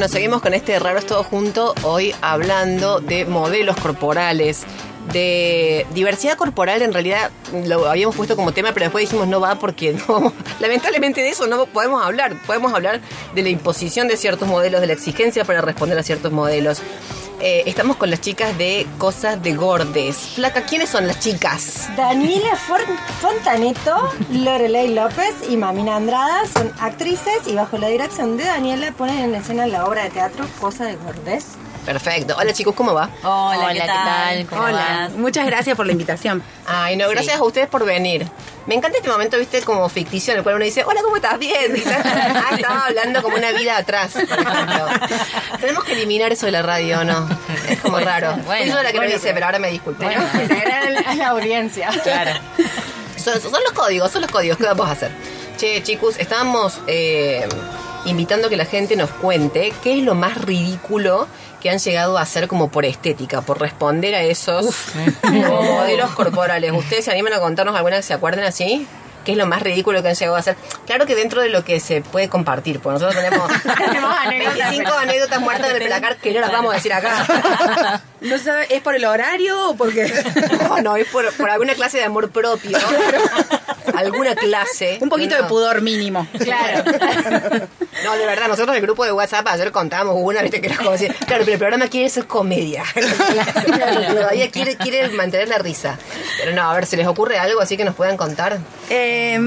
[0.02, 4.64] Bueno, seguimos con este Raro es todo junto, hoy hablando de modelos corporales,
[5.14, 7.30] de diversidad corporal, en realidad
[7.68, 11.46] lo habíamos puesto como tema, pero después dijimos no va porque no lamentablemente de eso
[11.46, 13.00] no podemos hablar, podemos hablar
[13.36, 16.82] de la imposición de ciertos modelos, de la exigencia para responder a ciertos modelos.
[17.44, 20.16] Eh, estamos con las chicas de Cosas de Gordes.
[20.16, 21.90] Flaca, ¿quiénes son las chicas?
[21.98, 22.56] Daniela
[23.20, 29.18] Fontaneto, Lorelei López y Mamina Andrada son actrices y bajo la dirección de Daniela ponen
[29.18, 31.58] en escena la obra de teatro Cosa de Gordes.
[31.86, 32.36] Perfecto.
[32.38, 33.10] Hola chicos, ¿cómo va?
[33.24, 34.46] Hola, ¿qué tal?
[34.46, 35.12] ¿Cómo Hola, vas?
[35.14, 36.44] muchas gracias por la invitación.
[36.68, 38.28] Ay, no, gracias a ustedes por venir.
[38.68, 41.40] Me encanta este momento, viste, como ficticio en el cual uno dice, hola, ¿cómo estás?
[41.40, 41.74] Bien.
[41.94, 44.86] Ah, estaba hablando como una vida atrás, por ejemplo.
[45.60, 47.28] Tenemos que eliminar eso de la radio, ¿no?
[47.68, 48.36] Es como raro.
[48.46, 50.04] bueno, yo la que bueno, lo hice, pero ahora me disculpo.
[50.04, 50.10] ¿no?
[50.10, 51.90] a la audiencia.
[52.04, 52.32] Claro.
[53.16, 54.58] Son, son los códigos, son los códigos.
[54.58, 55.12] ¿Qué vamos a hacer?
[55.58, 57.48] Che, chicos, estábamos eh,
[58.06, 61.28] invitando a que la gente nos cuente qué es lo más ridículo
[61.62, 64.76] que han llegado a hacer como por estética, por responder a esos
[65.24, 66.74] modelos corporales.
[66.74, 68.86] ¿Ustedes se animan a contarnos alguna que se acuerden así?
[69.26, 70.56] ¿Qué es lo más ridículo que han llegado a hacer?
[70.86, 74.92] Claro que dentro de lo que se puede compartir, porque nosotros tenemos, Tenemos anécdotas, 25
[74.94, 78.02] anécdotas muertas en el placar que no las vamos a decir acá.
[78.22, 80.14] No sabe, ¿Es por el horario o porque
[80.70, 82.78] No, no, es por, por alguna clase de amor propio.
[83.96, 85.00] Alguna clase.
[85.02, 85.42] un poquito No.
[85.42, 86.28] de pudor mínimo?
[86.38, 86.84] Claro.
[88.04, 90.78] No, de verdad, nosotros en el grupo de WhatsApp ayer contábamos una, viste, que era
[90.78, 92.84] como decir, claro, pero el programa quiere ser comedia.
[94.14, 95.98] Todavía quiere, quiere mantener la risa.
[96.40, 98.60] Pero no, a ver, ¿se les ocurre algo así que nos puedan contar?
[98.90, 99.40] Eh,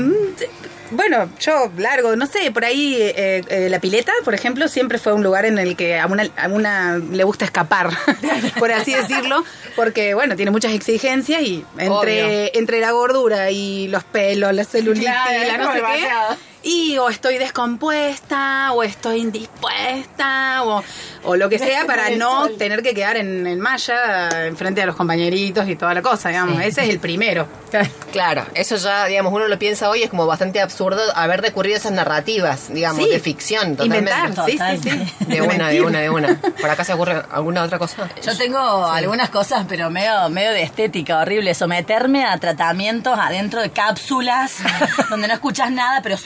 [0.90, 5.12] bueno, yo largo, no sé, por ahí eh, eh, la pileta, por ejemplo, siempre fue
[5.12, 7.90] un lugar en el que a una, a una le gusta escapar,
[8.59, 9.44] por así decirlo,
[9.77, 15.09] porque bueno, tiene muchas exigencias y entre, entre la gordura y los pelos, la celulitis,
[15.09, 16.37] Claro, la no sé demasiado.
[16.64, 20.83] Y o estoy descompuesta, o estoy indispuesta, o,
[21.24, 22.57] o lo que sea para no sol.
[22.59, 26.61] tener que quedar en, en malla enfrente a los compañeritos y toda la cosa, digamos.
[26.62, 27.46] Ese es el primero.
[28.14, 31.79] Claro, eso ya, digamos, uno lo piensa hoy, es como bastante absurdo haber recurrido a
[31.79, 33.11] esas narrativas, digamos, Sí.
[33.11, 33.74] de ficción.
[33.74, 34.12] Totalmente.
[34.12, 35.14] Inventar, sí, sí, sí.
[35.27, 36.38] De una, de una, de una.
[36.40, 38.09] ¿Por acá se ocurre alguna otra cosa?
[38.24, 41.53] Yo tengo algunas cosas, pero medio, medio de estética horrible.
[41.55, 44.59] Someterme a tratamientos adentro de cápsulas
[45.11, 46.16] donde no escuchas nada, pero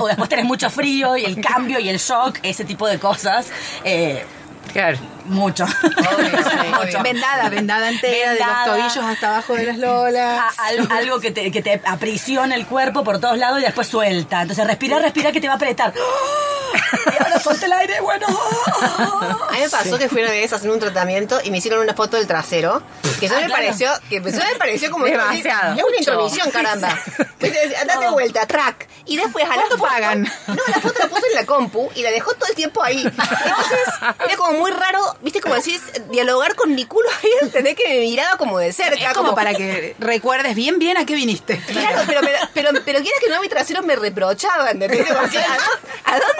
[0.00, 3.48] o después tenés mucho frío y el cambio y el shock, ese tipo de cosas.
[3.84, 4.24] Eh,
[4.72, 4.98] Claro.
[5.28, 5.64] Mucho.
[5.64, 7.02] obvio.
[7.02, 10.40] Vendada, vendada entera, de los tobillos hasta abajo de las lolas.
[10.58, 13.86] A- al- algo que te, que te aprisiona el cuerpo por todos lados y después
[13.86, 14.42] suelta.
[14.42, 15.92] Entonces respira, respira que te va a apretar.
[15.94, 18.26] Y ahora suelta el aire, bueno.
[18.28, 21.80] A mí me pasó que fui una vez a hacer un tratamiento y me hicieron
[21.80, 22.82] una foto del trasero.
[23.20, 23.62] Que ya Ah, me claro.
[23.64, 25.74] pareció, que ya me pareció como Demasiado.
[25.76, 26.88] Es una intromisión, caramba.
[27.18, 28.88] Entonces, Date vuelta, track.
[29.06, 30.22] Y después a la ¿Cuánto foto- pagan?
[30.48, 33.02] No, la foto la puso en la compu y la dejó todo el tiempo ahí.
[33.02, 33.88] Entonces,
[34.24, 38.00] era como muy raro, viste, como decís, dialogar con mi culo ahí, entendés que me
[38.00, 39.10] miraba como de cerca.
[39.10, 41.58] Es como para que recuerdes bien, bien a qué viniste.
[41.66, 45.06] Claro, pero, pero, pero, pero quiera que no, mi trasero me reprochaba, ¿entendés?
[45.06, 45.85] Como así, ¿a, dó- a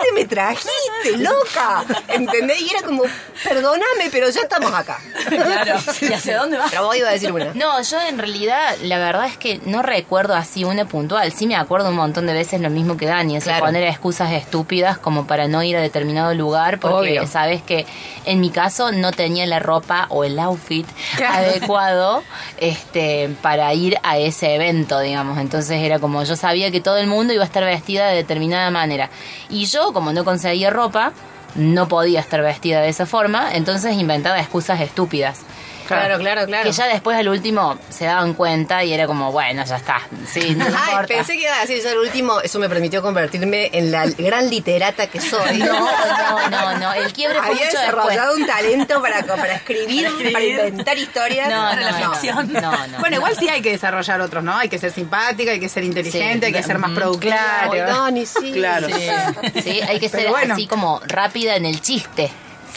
[0.09, 1.85] dónde me trajiste, loca?
[2.09, 2.61] ¿Entendés?
[2.62, 3.03] Y era como,
[3.45, 4.99] perdóname, pero ya estamos acá.
[5.29, 5.79] Claro.
[6.01, 6.71] ¿Y hacia dónde vas?
[6.71, 7.53] Pero vos iba a decir una.
[7.55, 11.33] No, yo en realidad la verdad es que no recuerdo así una puntual.
[11.33, 13.64] Sí me acuerdo un montón de veces lo mismo que Dani, es Claro.
[13.66, 17.27] poner excusas estúpidas como para no ir a determinado lugar porque Obvio.
[17.27, 17.87] sabes que
[18.25, 20.87] en mi caso no tenía la ropa o el outfit
[21.29, 22.23] adecuado
[22.59, 25.38] este para ir a ese evento, digamos.
[25.38, 28.71] Entonces era como yo sabía que todo el mundo iba a estar vestida de determinada
[28.71, 29.11] manera
[29.49, 31.14] y yo como no conseguía ropa
[31.54, 35.40] no podía estar vestida de esa forma, entonces inventaba excusas estúpidas.
[35.87, 36.64] Claro, claro, claro.
[36.64, 40.01] Que ya después al último se daban cuenta y era como, bueno, ya está.
[40.27, 41.07] Sí, no Ay, importa.
[41.07, 44.49] pensé que iba a decir yo el último, eso me permitió convertirme en la gran
[44.51, 45.59] literata que soy.
[45.59, 46.92] No, no, no, no.
[46.94, 48.38] El quiebre fue Había mucho desarrollado después.
[48.38, 51.49] un talento para, para escribir, para inventar historias.
[51.49, 52.53] No, Para la no, ficción.
[52.53, 52.99] no, no.
[52.99, 54.57] Bueno, igual sí hay que desarrollar otros, ¿no?
[54.57, 57.37] Hay que ser simpática, hay que ser inteligente, hay que ser más productiva.
[57.70, 58.53] Ay, Dani, sí.
[58.53, 58.88] Claro.
[58.88, 60.55] Sí, hay que ser bueno.
[60.55, 62.31] así como rápida en el chiste.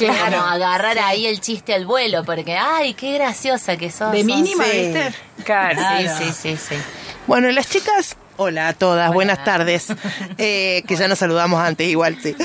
[0.06, 0.38] Claro.
[0.38, 4.12] Como agarrar ahí el chiste al vuelo, porque, ay, qué graciosa que sos.
[4.12, 4.26] De sos".
[4.26, 4.72] mínima, Sí.
[4.78, 5.14] ¿viste?
[5.44, 5.80] Claro.
[6.00, 6.76] Sí, sí, sí, sí.
[7.28, 9.88] Bueno, las chicas, hola a todas, buenas tardes.
[10.38, 12.36] Eh, que ya nos saludamos antes, igual sí.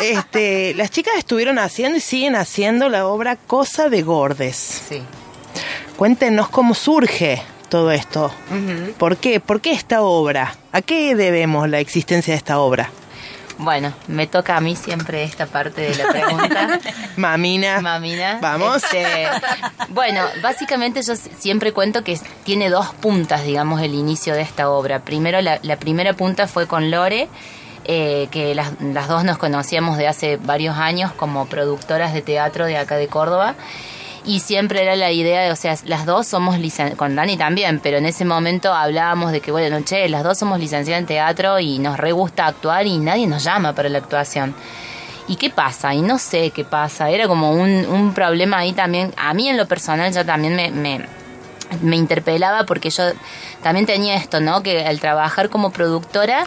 [0.00, 4.82] Este, las chicas estuvieron haciendo y siguen haciendo la obra Cosa de Gordes.
[4.88, 5.02] Sí.
[5.96, 8.32] Cuéntenos cómo surge todo esto.
[8.98, 9.40] ¿Por qué?
[9.40, 10.54] ¿Por qué esta obra?
[10.72, 12.90] ¿A qué debemos la existencia de esta obra?
[13.60, 16.80] Bueno, me toca a mí siempre esta parte de la pregunta.
[17.16, 17.80] Mamina.
[17.82, 18.38] Mamina.
[18.40, 18.82] Vamos.
[18.82, 19.28] Este,
[19.90, 25.00] bueno, básicamente yo siempre cuento que tiene dos puntas, digamos, el inicio de esta obra.
[25.00, 27.28] Primero, la, la primera punta fue con Lore,
[27.84, 32.64] eh, que las, las dos nos conocíamos de hace varios años como productoras de teatro
[32.64, 33.56] de acá de Córdoba.
[34.24, 37.80] Y siempre era la idea de, o sea, las dos somos licen con Dani también,
[37.80, 41.58] pero en ese momento hablábamos de que, bueno, che, las dos somos licenciadas en teatro
[41.58, 44.54] y nos re gusta actuar y nadie nos llama para la actuación.
[45.26, 45.94] ¿Y qué pasa?
[45.94, 47.08] Y no sé qué pasa.
[47.08, 49.14] Era como un, un problema ahí también.
[49.16, 51.06] A mí en lo personal ya también me,
[51.82, 53.04] me interpelaba porque yo
[53.62, 54.62] también tenía esto, ¿no?
[54.62, 56.46] Que al trabajar como productora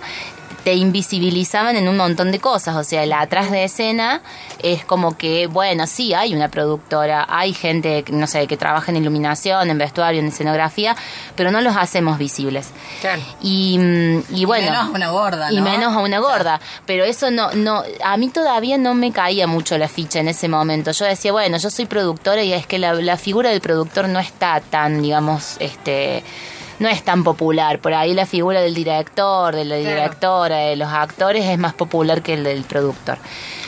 [0.63, 4.21] te invisibilizaban en un montón de cosas, o sea, el atrás de escena
[4.59, 8.97] es como que, bueno, sí, hay una productora, hay gente, no sé, que trabaja en
[8.97, 10.95] iluminación, en vestuario, en escenografía,
[11.35, 12.69] pero no los hacemos visibles.
[13.01, 13.21] Claro.
[13.41, 14.71] Y, mm, y bueno...
[14.71, 15.63] menos a una gorda, Y ¿no?
[15.63, 19.77] menos a una gorda, pero eso no, no, a mí todavía no me caía mucho
[19.77, 20.91] la ficha en ese momento.
[20.91, 24.19] Yo decía, bueno, yo soy productora y es que la, la figura del productor no
[24.19, 26.23] está tan, digamos, este
[26.79, 27.79] no es tan popular.
[27.79, 32.21] Por ahí la figura del director, de la directora, de los actores es más popular
[32.21, 33.17] que el del productor.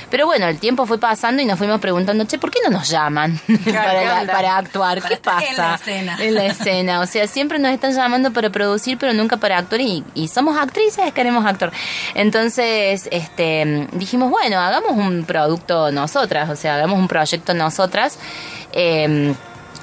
[0.09, 2.87] Pero bueno, el tiempo fue pasando y nos fuimos preguntando, che, ¿por qué no nos
[2.89, 5.01] llaman para, ¿qué la- para actuar?
[5.01, 5.45] Para ¿Qué pasa?
[5.49, 6.17] en la escena.
[6.23, 6.99] En la escena.
[7.01, 9.81] O sea, siempre nos están llamando para producir, pero nunca para actuar.
[9.81, 11.71] Y, y somos actrices, queremos actuar.
[12.13, 18.17] Entonces, este, dijimos, bueno, hagamos un producto nosotras, o sea, hagamos un proyecto nosotras.
[18.71, 19.33] Eh,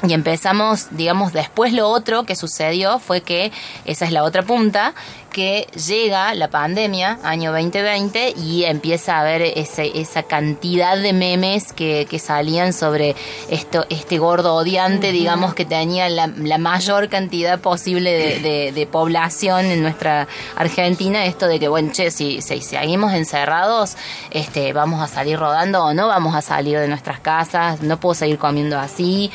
[0.06, 3.52] y empezamos, digamos, después lo otro que sucedió fue que,
[3.84, 4.94] esa es la otra punta,
[5.30, 11.72] que llega la pandemia, año 2020, y empieza a haber ese, esa cantidad de memes
[11.72, 13.16] que, que salían sobre
[13.48, 18.86] esto, este gordo odiante, digamos, que tenía la, la mayor cantidad posible de, de- de
[18.86, 23.96] población en nuestra Argentina, esto de que, bueno, che, si, si seguimos encerrados,
[24.32, 28.14] este, vamos a salir rodando o no vamos a salir de nuestras casas, no puedo
[28.14, 29.30] seguir comiendo así.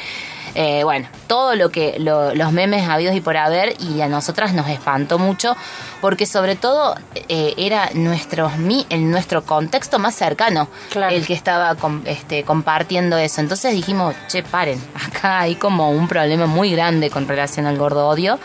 [0.55, 4.53] Eh, bueno, todo lo que lo- los memes habidos y por haber y a nosotras
[4.53, 5.55] nos espantó mucho
[6.01, 6.95] porque sobre todo
[7.29, 10.67] eh, era nuestro, mi- en nuestro contexto más cercano
[11.15, 13.41] el que estaba com- este, compartiendo eso.
[13.41, 18.07] Entonces dijimos, che, paren, acá hay como un problema muy grande con relación al gordo
[18.07, 18.39] odio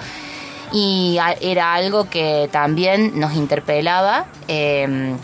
[0.73, 5.15] y a- era algo que también nos interpelaba eh,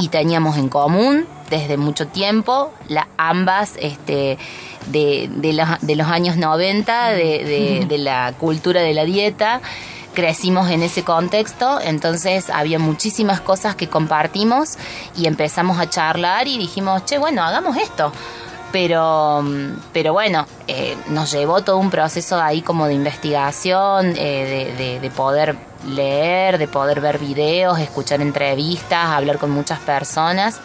[0.00, 4.38] y teníamos en común desde mucho tiempo, la, ambas este,
[4.86, 9.60] de, de, los, de los años 90, de, de- de la cultura de la dieta.
[10.14, 14.76] Crecimos en ese contexto, entonces había muchísimas cosas que compartimos
[15.16, 18.12] y empezamos a charlar y dijimos, che, bueno, hagamos esto
[18.72, 19.44] pero
[19.92, 25.00] pero bueno eh, nos llevó todo un proceso ahí como de investigación eh, de, de-
[25.00, 30.60] de poder leer de poder ver videos escuchar entrevistas hablar con muchas personas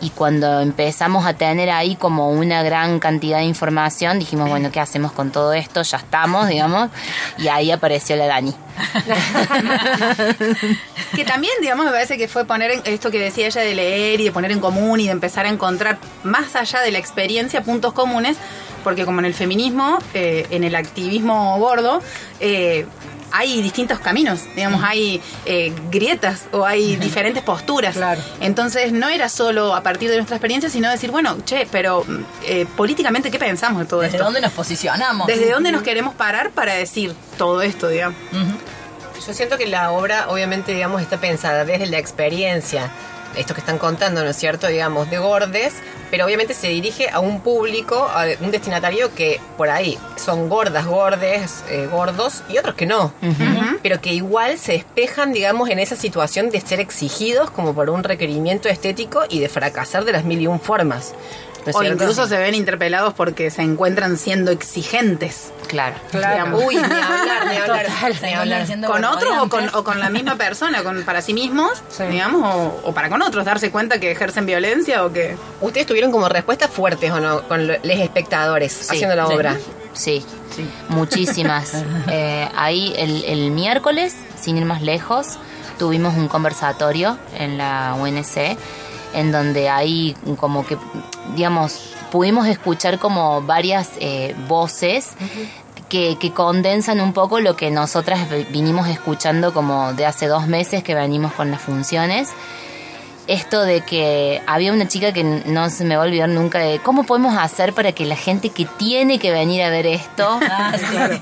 [0.00, 4.80] y cuando empezamos a tener ahí como una gran cantidad de información dijimos bueno qué
[4.80, 6.90] hacemos con todo esto ya estamos digamos
[7.38, 8.54] y ahí apareció la Dani.
[11.14, 14.24] Que también, digamos, me parece que fue poner esto que decía ella de leer y
[14.24, 17.92] de poner en común y de empezar a encontrar más allá de la experiencia puntos
[17.92, 18.36] comunes,
[18.82, 22.02] porque como en el feminismo, eh, en el activismo gordo,
[22.40, 22.86] eh,
[23.36, 27.98] hay distintos caminos, digamos, hay eh, grietas o hay diferentes posturas.
[28.40, 32.04] Entonces no era solo a partir de nuestra experiencia, sino decir, bueno, che, pero
[32.46, 34.24] eh, políticamente, ¿qué pensamos de todo ¿Desde esto?
[34.24, 35.26] dónde nos posicionamos?
[35.26, 38.16] ¿Desde dónde nos queremos parar para decir todo esto, digamos?
[39.26, 42.90] Yo siento que la obra, obviamente, digamos, está pensada desde la experiencia,
[43.36, 45.74] esto que están contando, ¿no es cierto?, digamos, de gordes,
[46.10, 50.86] pero obviamente se dirige a un público, a un destinatario que por ahí son gordas,
[50.86, 53.12] gordes, eh, gordos, y otros que no,
[53.82, 58.04] pero que igual se despejan, digamos, en esa situación de ser exigidos como por un
[58.04, 61.14] requerimiento estético y de fracasar de las mil y un formas.
[61.64, 65.52] ¿No es O incluso se ven interpelados porque se encuentran siendo exigentes.
[65.68, 66.56] claro Claro.
[66.58, 68.66] Uy, ni hablar, ni hablar, Total, ni hablar.
[68.86, 72.80] con otros o con, o con la misma persona, con para sí mismos, digamos, o,
[72.88, 75.36] o para con otros, darse cuenta que ejercen violencia o que...
[75.60, 79.34] ¿Ustedes tuvieron como respuestas fuertes o no con lo- los espectadores Sí, haciendo la sí.
[79.34, 79.56] obra?
[79.92, 80.24] Sí,
[80.88, 81.72] muchísimas.
[82.10, 85.38] Eh, ahí el, el miércoles, sin ir más lejos,
[85.78, 88.56] tuvimos un conversatorio en la UNC,
[89.14, 90.76] en donde ahí como que,
[91.34, 95.10] digamos, pudimos escuchar como varias eh, voces.
[95.88, 100.48] Que, que condensan un poco lo que nosotras vi- vinimos escuchando como de hace dos
[100.48, 102.30] meses que venimos con las funciones
[103.26, 106.78] esto de que había una chica que no se me va a olvidar nunca de
[106.80, 110.40] cómo podemos hacer para que la gente que tiene que venir a ver esto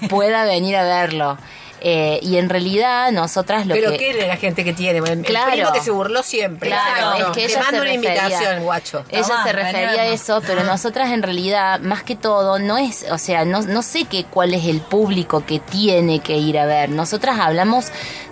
[0.08, 1.36] pueda venir a verlo.
[1.84, 3.96] Eh, y en realidad nosotras lo Pero que...
[3.96, 5.00] ¿qué es la gente que tiene?
[5.00, 5.50] El Claro.
[5.50, 6.68] primo que se burló siempre.
[6.68, 9.04] Claro, es que Te ella mando se una refería- invitación, guacho.
[9.10, 13.04] Ella Tomá, se refería a eso, pero nosotras en realidad, más que todo, no es,
[13.10, 16.66] o sea, no, no sé qué, cuál es el público que tiene que ir a
[16.66, 16.88] ver.
[16.90, 17.86] Nosotras hablamos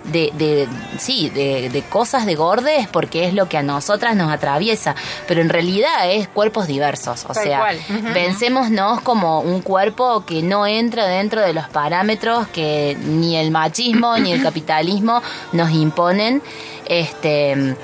[0.05, 4.31] de, de sí, de, de cosas de gordes porque es lo que a nosotras nos
[4.31, 4.95] atraviesa,
[5.27, 7.25] pero en realidad es cuerpos diversos.
[7.27, 7.77] O Tal sea, cual.
[8.13, 14.17] pensémonos como un cuerpo que no entra dentro de los parámetros que ni el machismo
[14.17, 15.21] ni el capitalismo
[15.53, 16.41] nos imponen.
[16.85, 17.75] Este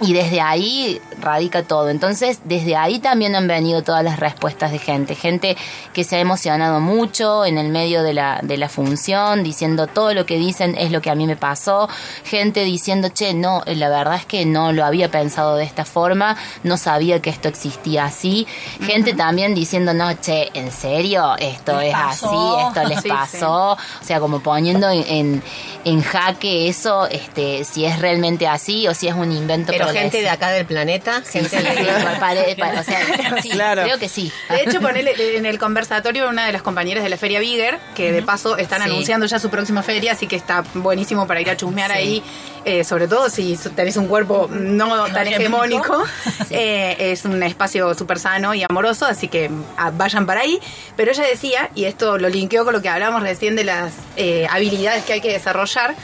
[0.00, 1.88] Y desde ahí radica todo.
[1.88, 5.14] Entonces, desde ahí también han venido todas las respuestas de gente.
[5.14, 5.56] Gente
[5.94, 10.12] que se ha emocionado mucho en el medio de la, de la función, diciendo todo
[10.12, 11.88] lo que dicen es lo que a mí me pasó.
[12.24, 16.36] Gente diciendo, che, no, la verdad es que no lo había pensado de esta forma,
[16.62, 18.46] no sabía que esto existía así.
[18.82, 21.36] Gente también diciendo, no, che, ¿en serio?
[21.38, 22.26] Esto Les es pasó.
[22.26, 23.72] así, esto les Sí, pasó.
[23.72, 25.42] O sea, como poniendo en, en,
[25.84, 29.72] en jaque eso, este, si es realmente así o si es un invento.
[29.72, 33.00] Pero gente de acá del planeta, gente Sí, de o sea,
[33.42, 33.82] sí, Claro.
[33.84, 34.32] creo que sí.
[34.48, 38.12] De hecho, ponele en el conversatorio una de las compañeras de la Feria Bigger, que
[38.12, 38.88] de paso están Sí.
[38.90, 41.96] anunciando ya su próxima feria, así que está buenísimo para ir a chusmear Sí.
[41.96, 42.22] ahí,
[42.64, 46.04] eh, sobre todo si tenés un cuerpo no tan hegemónico.
[46.50, 50.58] Eh, es un espacio súper sano y amoroso, así que ah, vayan para ahí.
[50.96, 54.46] Pero ella decía, y esto lo linkeo con lo que hablábamos recién de las eh,
[54.50, 55.94] habilidades que hay que desarrollar,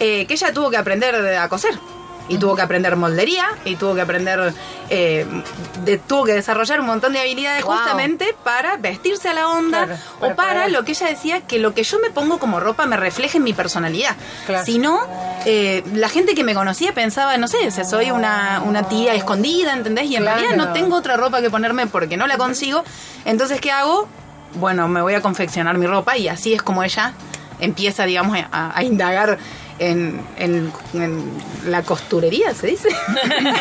[0.00, 1.74] eh, que ella tuvo que aprender a coser.
[2.28, 4.52] Y tuvo que aprender moldería, y tuvo que aprender,
[4.88, 5.26] eh,
[5.84, 7.72] de- tuvo que desarrollar un montón de habilidades Wow.
[7.76, 11.40] justamente para vestirse a la onda Claro, o para para poder- lo que ella decía,
[11.40, 14.14] que lo que yo me pongo como ropa me refleje en mi personalidad.
[14.46, 14.64] Claro.
[14.64, 15.00] Si no,
[15.44, 19.14] eh, la gente que me conocía pensaba, no sé, o sea, soy una, una tía
[19.14, 20.04] escondida, ¿entendés?
[20.08, 20.38] Y en Claro.
[20.40, 22.84] realidad no tengo otra ropa que ponerme porque no la consigo.
[23.24, 24.06] Entonces, ¿qué hago?
[24.54, 27.12] Bueno, me voy a confeccionar mi ropa y así es como ella
[27.60, 29.38] empieza, digamos, a, a indagar
[29.80, 31.24] en, en- en
[31.66, 32.88] la costurería, ¿se dice?
[33.10, 33.52] Sí, no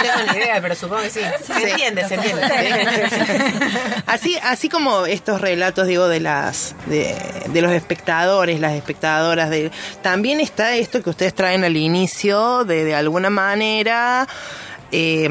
[0.00, 1.20] tengo ni idea, pero supongo que sí.
[1.44, 2.42] Se entiende, se entiende.
[4.06, 7.14] Así, así como estos relatos, digo, de las de,
[7.48, 9.70] de los espectadores, las espectadoras, de,
[10.02, 14.26] también está esto que ustedes traen al inicio, de de alguna manera
[14.92, 15.28] eh,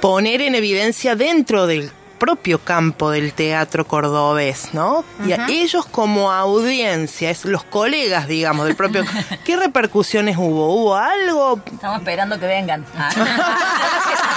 [0.00, 1.90] poner en evidencia dentro del
[2.20, 5.04] propio campo del teatro cordobés, ¿no?
[5.26, 9.04] Y a ellos como audiencia, es los colegas, digamos, del propio...
[9.44, 10.74] ¿Qué repercusiones hubo?
[10.74, 11.60] ¿Hubo algo?
[11.64, 12.84] Estamos esperando que vengan.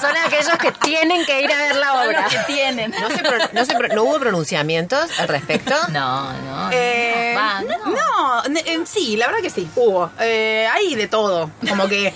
[0.00, 2.22] Son aquellos que tienen que ir a ver la Son obra.
[2.22, 2.90] los que tienen.
[3.00, 5.74] ¿No, se pro- no, se pro- ¿No hubo pronunciamientos al respecto?
[5.88, 6.68] No, no.
[6.72, 7.40] Eh, no.
[7.40, 7.86] Va, no.
[7.86, 10.10] no, ne- eh, sí, la verdad que sí, hubo.
[10.20, 11.50] Eh, hay de todo.
[11.68, 12.14] Como que eh,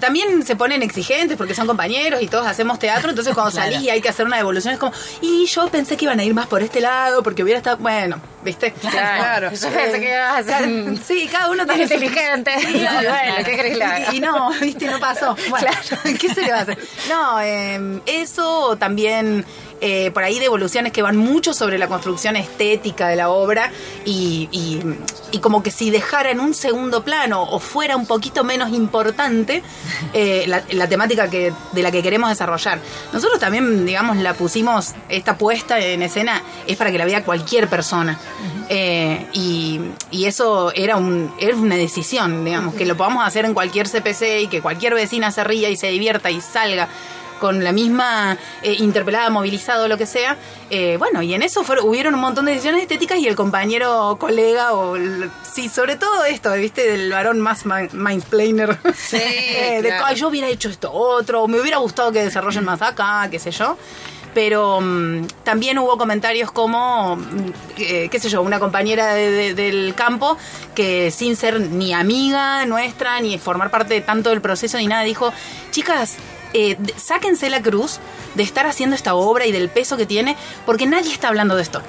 [0.00, 3.72] también se ponen exigentes porque son compañeros y todos hacemos teatro, entonces cuando Claro.
[3.72, 6.24] salís y hay que hacer una devolución es como, y yo pensé que iban a
[6.24, 8.72] ir más por este lado porque hubiera estado, bueno, ¿viste?
[8.72, 9.50] Claro.
[9.50, 12.52] Yo pensé que ibas a ser Eh, Sí, cada uno tiene su- inteligente.
[12.60, 13.10] Sí, claro.
[13.10, 14.12] Bueno, ¿qué haga?
[14.12, 15.36] Y, y no, viste, no pasó.
[15.48, 15.66] Bueno,
[16.20, 16.78] ¿qué se le va a hacer?
[17.08, 19.44] No, eh, eso también
[19.84, 23.70] eh, por ahí devoluciones que van mucho sobre la construcción estética de la obra
[24.06, 24.80] y, y-
[25.32, 29.62] y como que si dejara en un segundo plano o fuera un poquito menos importante
[30.14, 32.78] eh, la, la temática que, de la que queremos desarrollar.
[33.12, 37.68] Nosotros también, digamos, la pusimos, esta puesta en escena es para que la vea cualquier
[37.68, 38.18] persona.
[38.68, 39.80] Eh, y,
[40.10, 44.42] y eso era, un, era una decisión, digamos, que lo podamos hacer en cualquier CPC
[44.42, 46.88] y que cualquier vecina se ría y se divierta y salga
[47.40, 50.36] con la misma eh, interpelada, movilizado, lo que sea.
[50.70, 54.16] Eh, bueno, y en eso fueron, hubieron un montón de decisiones estéticas y el compañero,
[54.18, 56.82] colega, o el- sí, sobre todo esto, ¿viste?
[56.90, 58.78] Del varón más mindplaner.
[58.96, 60.04] Sí, Eh, de claro.
[60.06, 63.38] "Ay, yo hubiera hecho esto otro, o me hubiera gustado que desarrollen más acá, qué
[63.38, 63.76] sé yo.
[64.34, 69.54] Pero mm, también hubo comentarios como, mm, eh, qué sé yo, una compañera de- de-
[69.54, 70.38] del campo
[70.74, 75.02] que sin ser ni amiga nuestra, ni formar parte de tanto del proceso ni nada,
[75.02, 75.32] dijo,
[75.70, 76.16] chicas,
[76.52, 77.98] eh, sáquense la cruz
[78.34, 80.36] de estar haciendo esta obra y del peso que tiene,
[80.66, 81.82] porque nadie está hablando de esto.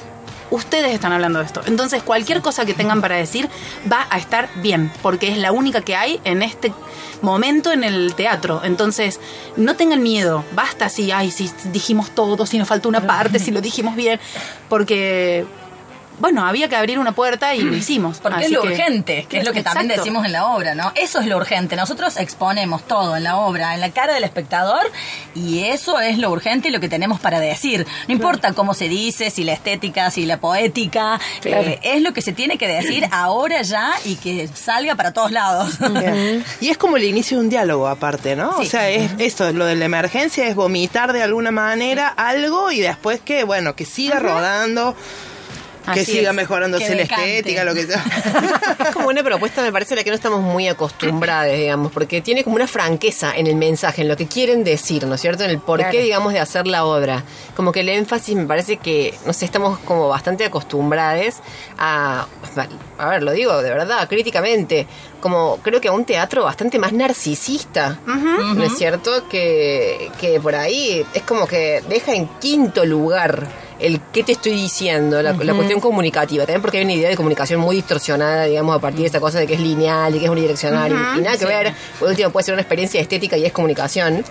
[0.51, 1.61] Ustedes están hablando de esto.
[1.65, 3.49] Entonces, cualquier cosa que tengan para decir
[3.91, 6.71] va a estar bien, porque es la única que hay en este
[7.21, 8.61] momento en el teatro.
[8.63, 9.19] Entonces,
[9.57, 10.43] no tengan miedo.
[10.53, 14.19] Basta si, ay, si dijimos todo, si nos faltó una parte, si lo dijimos bien,
[14.69, 15.45] porque,
[16.19, 18.19] bueno, había que abrir una puerta y lo hicimos.
[18.19, 20.75] Porque Así es lo que- urgente, que es lo que también decimos en la obra,
[20.75, 20.91] ¿no?
[20.95, 21.75] Eso es lo urgente.
[21.75, 24.81] Nosotros exponemos todo en la obra, en la cara del espectador,
[25.35, 27.85] y eso es lo urgente y lo que tenemos para decir.
[28.07, 32.21] No importa cómo se dice, si la estética, si la poética, eh, es lo que
[32.21, 35.77] se tiene que decir ahora ya y que salga para todos lados.
[35.79, 36.43] Bien.
[36.61, 38.51] Y es como el inicio de un diálogo aparte, ¿no?
[38.57, 38.69] O Sí.
[38.69, 43.19] sea, es esto, lo de la emergencia es vomitar de alguna manera algo y después
[43.19, 44.95] que, bueno, que siga rodando,
[45.93, 46.35] que siga es.
[46.35, 48.03] mejorándose Que la estética, lo que sea.
[48.83, 52.21] Es como una propuesta, me parece, a la que no estamos muy acostumbrados, digamos, porque
[52.21, 55.43] tiene como una franqueza en el mensaje, en lo que quieren decir, ¿no es cierto?
[55.43, 56.03] En el porqué, Claro.
[56.03, 57.23] digamos, de hacer la obra.
[57.55, 61.35] Como que el énfasis me parece que, no sé, estamos como bastante acostumbrados
[61.77, 62.27] a,
[62.97, 64.87] a ver, lo digo de verdad, críticamente,
[65.21, 69.27] como creo que a un teatro bastante más narcisista, ¿no es cierto?
[69.29, 73.47] Que, que por ahí es como que deja en quinto lugar
[73.83, 77.15] el qué te estoy diciendo, la, la cuestión comunicativa, también porque hay una idea de
[77.15, 80.25] comunicación muy distorsionada, digamos, a partir de esta cosa de que es lineal y que
[80.25, 81.73] es unidireccional y- y, nada que ver.
[81.99, 84.23] Por último, puede ser una experiencia estética y es comunicación,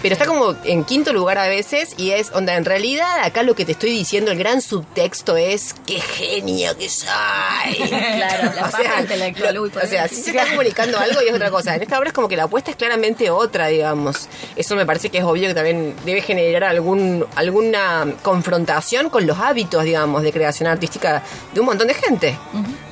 [0.00, 3.54] pero está como en quinto lugar a veces y es, onda, en realidad acá lo
[3.54, 7.08] que te estoy diciendo, el gran subtexto es qué genio que soy.
[8.22, 11.50] Claro, la paja intelectual, lo- o sea, sí se está comunicando algo y es otra
[11.50, 11.74] cosa.
[11.74, 14.28] En esta obra es como que la apuesta es claramente otra, digamos.
[14.56, 19.38] Eso me parece que es obvio que también debe generar algún alguna confrontación con los
[19.38, 21.22] hábitos, digamos, de creación artística
[21.54, 22.38] de un montón de gente.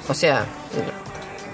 [0.09, 0.47] O sea,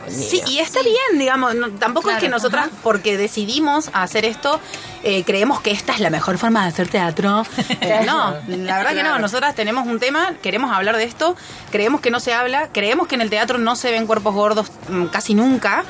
[0.08, 4.60] Sí, y está bien, digamos, no- tampoco es que nosotras, porque decidimos hacer esto,
[5.02, 7.44] eh, creemos que esta es la mejor forma de hacer teatro.
[7.80, 11.34] Eh, no, la verdad que no, nosotras tenemos un tema, queremos hablar de esto,
[11.72, 14.70] creemos que no se habla, creemos que en el teatro no se ven cuerpos gordos
[14.88, 15.84] mm, casi nunca,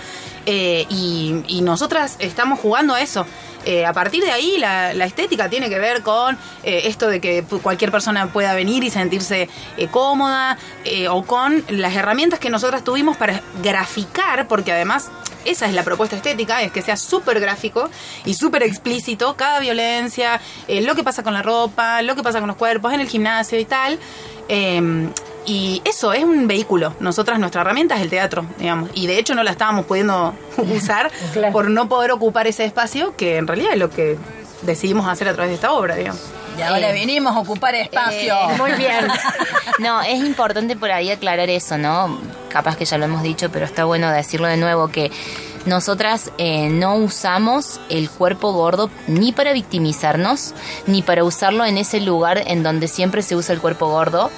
[0.46, 3.26] eh, y, y nosotras estamos jugando a eso.
[3.66, 7.20] Eh, a partir de ahí, la, la estética tiene que ver con eh, esto de
[7.20, 12.48] que cualquier persona pueda venir y sentirse eh, cómoda, eh, o con las herramientas que
[12.48, 15.10] nosotras tuvimos para graficar, porque además
[15.44, 17.90] esa es la propuesta estética, es que sea súper gráfico
[18.24, 22.48] y súper explícito cada violencia, lo que pasa con la ropa, lo que pasa con
[22.48, 23.98] los cuerpos en el gimnasio y tal.
[24.48, 25.08] Eh,
[25.44, 26.94] y eso es un vehículo.
[26.98, 28.90] Nosotras, nuestra herramienta es el teatro, digamos.
[28.94, 31.52] Y de hecho no la estábamos pudiendo usar Claro.
[31.52, 34.16] por no poder ocupar ese espacio, que en realidad es lo que
[34.62, 36.20] decidimos hacer a través de esta obra, digamos.
[36.58, 38.34] Y ahora Eh, venimos a ocupar espacio.
[38.34, 39.06] eh, Muy bien.
[39.78, 42.18] No, es importante por ahí aclarar eso, ¿no?
[42.48, 45.10] Capaz que ya lo hemos dicho, pero está bueno decirlo de nuevo, que
[45.66, 50.54] nosotras eh, no usamos el cuerpo gordo ni para victimizarnos,
[50.86, 54.30] ni para usarlo en ese lugar en donde siempre se usa el cuerpo gordo,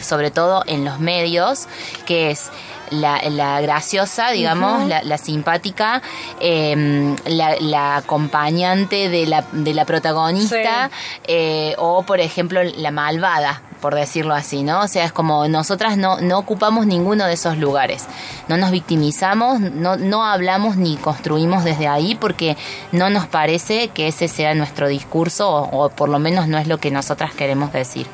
[0.00, 1.66] sobre todo en los medios,
[2.06, 2.50] que es
[2.90, 6.02] la, la graciosa, digamos, la, la simpática,
[6.40, 10.90] eh, la, la acompañante de la, de la protagonista,
[11.26, 14.80] eh, o por ejemplo la malvada, por decirlo así, ¿no?
[14.80, 18.06] O sea, es como nosotras no, no ocupamos ninguno de esos lugares,
[18.48, 22.56] no nos victimizamos, no, no hablamos ni construimos desde ahí porque
[22.92, 26.66] no nos parece que ese sea nuestro discurso o, o por lo menos no es
[26.66, 28.06] lo que nosotras queremos decir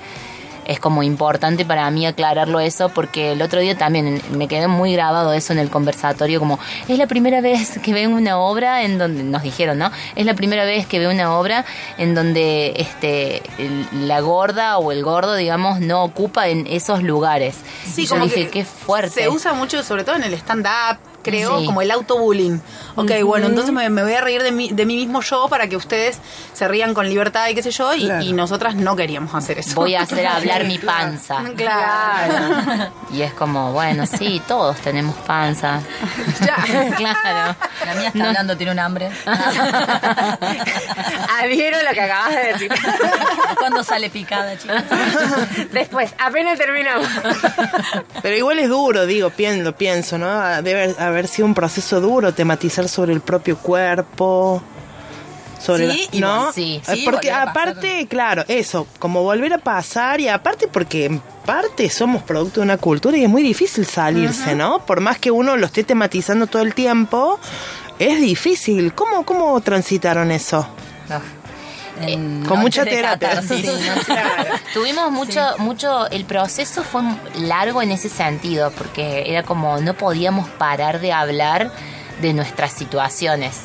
[0.66, 4.92] es como importante para mí aclararlo eso porque el otro día también me quedó muy
[4.92, 6.58] grabado eso en el conversatorio como
[6.88, 10.34] es la primera vez que veo una obra en donde nos dijeron no es la
[10.34, 11.64] primera vez que veo una obra
[11.96, 17.56] en donde este el- la gorda o el gordo digamos no ocupa en esos lugares.
[17.96, 21.66] Y yo dije qué fuerte Se usa mucho, sobre todo en el stand-up, creo, Sí.
[21.66, 22.60] como el autobullying.
[22.94, 25.68] Ok, bueno, entonces me, me voy a reír de mí, de mí mismo yo para
[25.68, 26.18] que ustedes
[26.54, 29.74] se rían con libertad y qué sé yo, y, y nosotras no queríamos hacer eso.
[29.74, 32.90] voy a hacer hablar mi panza Claro.
[33.12, 35.80] y es como bueno sí todos tenemos panza
[36.96, 39.10] claro La mía está hablando, tiene un hambre.
[41.40, 42.72] Adhiero lo que acabas de decir.
[43.58, 44.82] ¿Cuándo sale picada, chicos?
[45.72, 47.06] Después, apenas terminamos.
[48.22, 50.28] Pero igual es duro, digo, pienso, lo pienso, ¿no?
[50.28, 54.62] Ah, Debe haber sido un proceso duro tematizar sobre el propio cuerpo.
[55.58, 56.52] Sobre Sí, la- y ¿no?
[56.52, 61.20] sí, Eh, sí, porque aparte, claro, eso, como volver a pasar y aparte porque en
[61.46, 64.84] parte somos producto de una cultura y es muy difícil salirse, ¿no?
[64.84, 67.40] Por más que uno lo esté tematizando todo el tiempo,
[67.98, 68.92] es difícil.
[68.92, 70.68] ¿Cómo, cómo transitaron eso?
[72.00, 73.42] En Con mucha terapia.
[73.46, 74.14] Sí, ¿no?
[74.74, 77.02] Tuvimos mucho, mucho, el proceso fue
[77.40, 81.70] largo en ese sentido, porque era como no podíamos parar de hablar
[82.20, 83.62] de nuestras situaciones.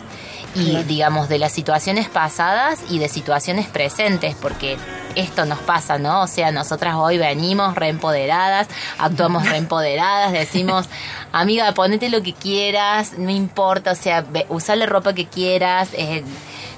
[0.54, 4.78] Y digamos, de las situaciones pasadas y de situaciones presentes, porque
[5.16, 6.24] esto nos pasa, ¿no?
[6.24, 8.68] O sea, nosotras hoy venimos reempoderadas,
[8.98, 10.88] actuamos reempoderadas, decimos,
[11.32, 16.24] amiga, ponete lo que quieras, no importa, o sea, usá la ropa que quieras, eh,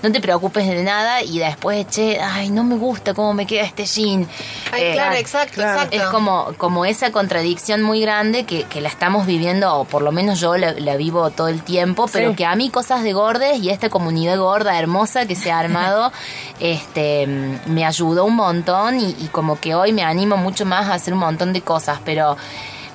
[0.04, 3.64] no te preocupes de nada y después, che, ay, no me gusta cómo me queda
[3.64, 4.28] este jean.
[4.72, 5.95] Ay, Eh, claro, exacto, exacto.
[5.95, 10.12] es como, como esa contradicción muy grande que, que la estamos viviendo, o por lo
[10.12, 12.36] menos yo la, la vivo todo el tiempo, pero Sí.
[12.36, 16.12] que a mí cosas de gordes y esta comunidad gorda hermosa que se ha armado,
[16.60, 17.28] este
[17.66, 21.14] me ayudó un montón y, y como que hoy me animo mucho más a hacer
[21.14, 22.38] un montón de cosas, pero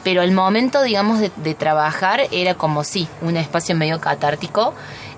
[0.05, 4.73] pero el momento, digamos, de, de trabajar era como sí, un espacio medio catártico.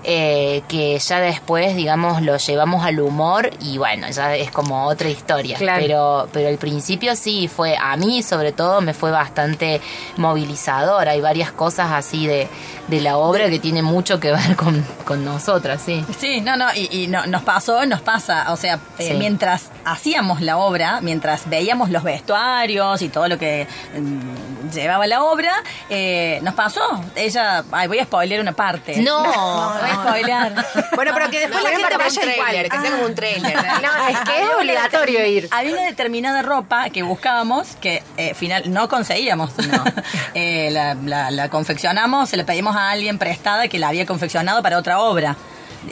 [0.04, 5.08] Eh, que ya después, digamos, lo llevamos al humor y bueno, ya es como otra
[5.08, 5.56] historia.
[5.58, 5.80] Claro.
[5.82, 9.80] Pero, pero el principio sí fue, a mí sobre todo me fue bastante
[10.16, 11.08] movilizador.
[11.08, 12.48] Hay varias cosas así de,
[12.88, 16.04] de la obra que tiene mucho que ver con, con nosotras, sí.
[16.18, 19.14] Sí, no, no, y, y no, nos pasó, nos pasa, o sea, eh, Sí.
[19.14, 23.66] mientras hacíamos la obra, mientras veíamos los vestuarios y todo lo que
[23.98, 25.52] mm, llevaba la obra,
[25.88, 26.80] eh, nos pasó,
[27.16, 28.96] ella, ay, voy a spoiler una parte.
[29.02, 29.20] No,
[29.80, 30.66] Bueno, voy a spoilear.
[30.94, 32.34] Bueno, pero que después No, la gente un vaya igual.
[32.50, 33.54] trailer, que sea como un trailer.
[33.82, 35.48] No, es que es obligatorio ir.
[35.50, 39.56] Había una determinada ropa que buscábamos que eh, final no conseguíamos.
[39.58, 39.84] No.
[40.34, 44.62] Eh, la, la- la confeccionamos, se la pedimos a alguien prestada que la había confeccionado
[44.62, 45.36] para otra obra.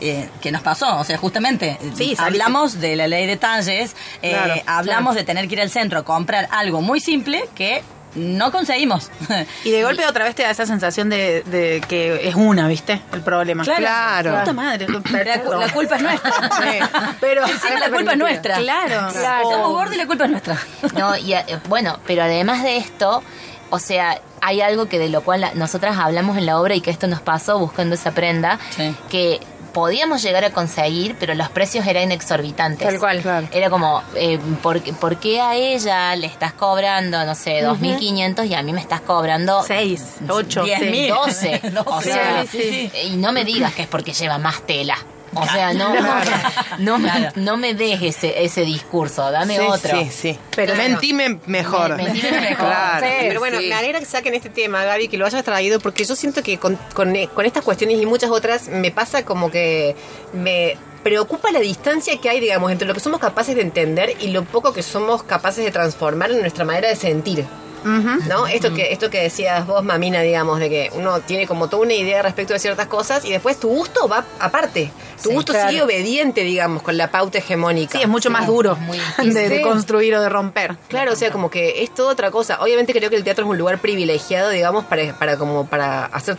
[0.02, 3.96] Eh, que nos pasó, o sea, justamente eh, Sí, hablamos de la ley de talles,
[4.20, 7.82] eh, Claro, hablamos de tener que ir al centro a comprar algo muy simple que
[8.14, 9.10] no conseguimos.
[9.64, 13.00] Y de golpe otra vez te da esa sensación de, de que es una, ¿viste?
[13.12, 13.64] El problema.
[13.64, 14.38] Claro.
[14.38, 14.86] Puta madre.
[14.88, 16.32] la, cu- la culpa es nuestra.
[17.20, 18.56] Pero Encima la culpa es nuestra.
[18.56, 19.10] Claro.
[19.42, 20.56] Somos gordos y la culpa es nuestra.
[20.98, 23.22] No, y eh, bueno, pero además de esto,
[23.70, 26.80] o sea, hay algo que de lo cual la- nosotras hablamos en la obra y
[26.80, 28.94] que esto nos pasó buscando esa prenda, Sí.
[29.10, 29.40] que
[29.78, 32.86] podíamos llegar a conseguir, pero los precios eran exorbitantes.
[32.88, 33.20] Tal cual.
[33.22, 33.46] Claro.
[33.52, 38.44] Era como, eh, ¿por, qué- por qué a ella le estás cobrando, no sé, 2.500
[38.48, 40.86] y a mí me estás cobrando Seis, ocho, Diez sí.
[40.86, 41.08] mil.
[41.14, 41.60] 12?
[41.76, 42.12] O Doce.
[42.12, 44.96] sea, Sí, y no me digas que es porque lleva más tela.
[45.34, 45.94] O sea, no,
[46.78, 47.32] no, me, Claro.
[47.36, 49.98] no me des ese, ese discurso, dame sí, otro.
[50.00, 50.38] Sí, sí.
[50.56, 51.96] Pero Pero mentime mejor.
[51.96, 52.66] Me- mentime mejor.
[52.66, 53.06] Claro.
[53.06, 56.04] Sí, pero bueno, me alegra que saquen este tema, Gaby, que lo hayas traído, porque
[56.04, 59.94] yo siento que con, con, con estas cuestiones y muchas otras me pasa como que
[60.32, 64.28] me preocupa la distancia que hay, digamos, entre lo que somos capaces de entender y
[64.28, 67.44] lo poco que somos capaces de transformar en nuestra manera de sentir.
[67.84, 68.46] ¿No?
[68.46, 71.94] Esto que esto que decías vos, Mamina, digamos, de que uno tiene como toda una
[71.94, 74.90] idea respecto de ciertas cosas y después tu gusto va aparte.
[75.22, 75.68] Tu Sí, gusto claro.
[75.70, 77.98] sigue obediente, digamos, con la pauta hegemónica.
[77.98, 80.76] Sí, es mucho más duro muy de, de construir o de romper.
[80.88, 82.60] Claro, o sea, como que es toda otra cosa.
[82.62, 86.36] Obviamente creo que el teatro es un lugar privilegiado, digamos, para, para como para hacer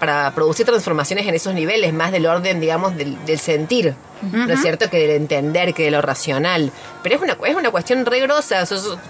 [0.00, 3.94] para producir transformaciones en esos niveles, más del orden, digamos, del, del sentir.
[4.22, 4.88] ¿No es cierto?
[4.90, 6.70] Que del entender, que de lo racional.
[7.02, 8.64] Pero es una, es una cuestión re grosa.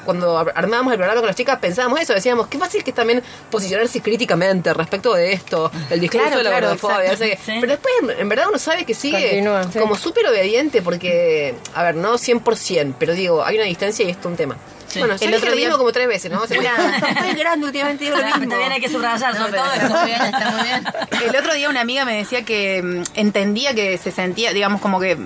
[0.04, 2.96] Cuando ar- armábamos el programa con las chicas pensábamos eso, decíamos, qué fácil que es
[2.96, 7.12] también posicionarse críticamente respecto de esto, el discurso Claro, de la claro, gordofobia.
[7.12, 7.58] o sea que- Sí.
[7.60, 11.94] Pero después, en- verdad, uno sabe que sigue Continúa, como súper obediente porque, a ver,
[11.96, 14.56] no 100%, pero digo, hay una distancia y esto es un tema.
[14.96, 16.42] Bueno, El otro día- mismo como tres veces, ¿no?
[16.42, 18.48] O sea, estoy grande últimamente, digo lo mismo.
[18.48, 19.94] También hay que subrayar No, sobre todo está eso.
[19.96, 20.84] muy bien, está muy bien.
[21.30, 25.00] El otro día una amiga me decía que mm, entendía que se sentía, digamos, como
[25.00, 25.16] que.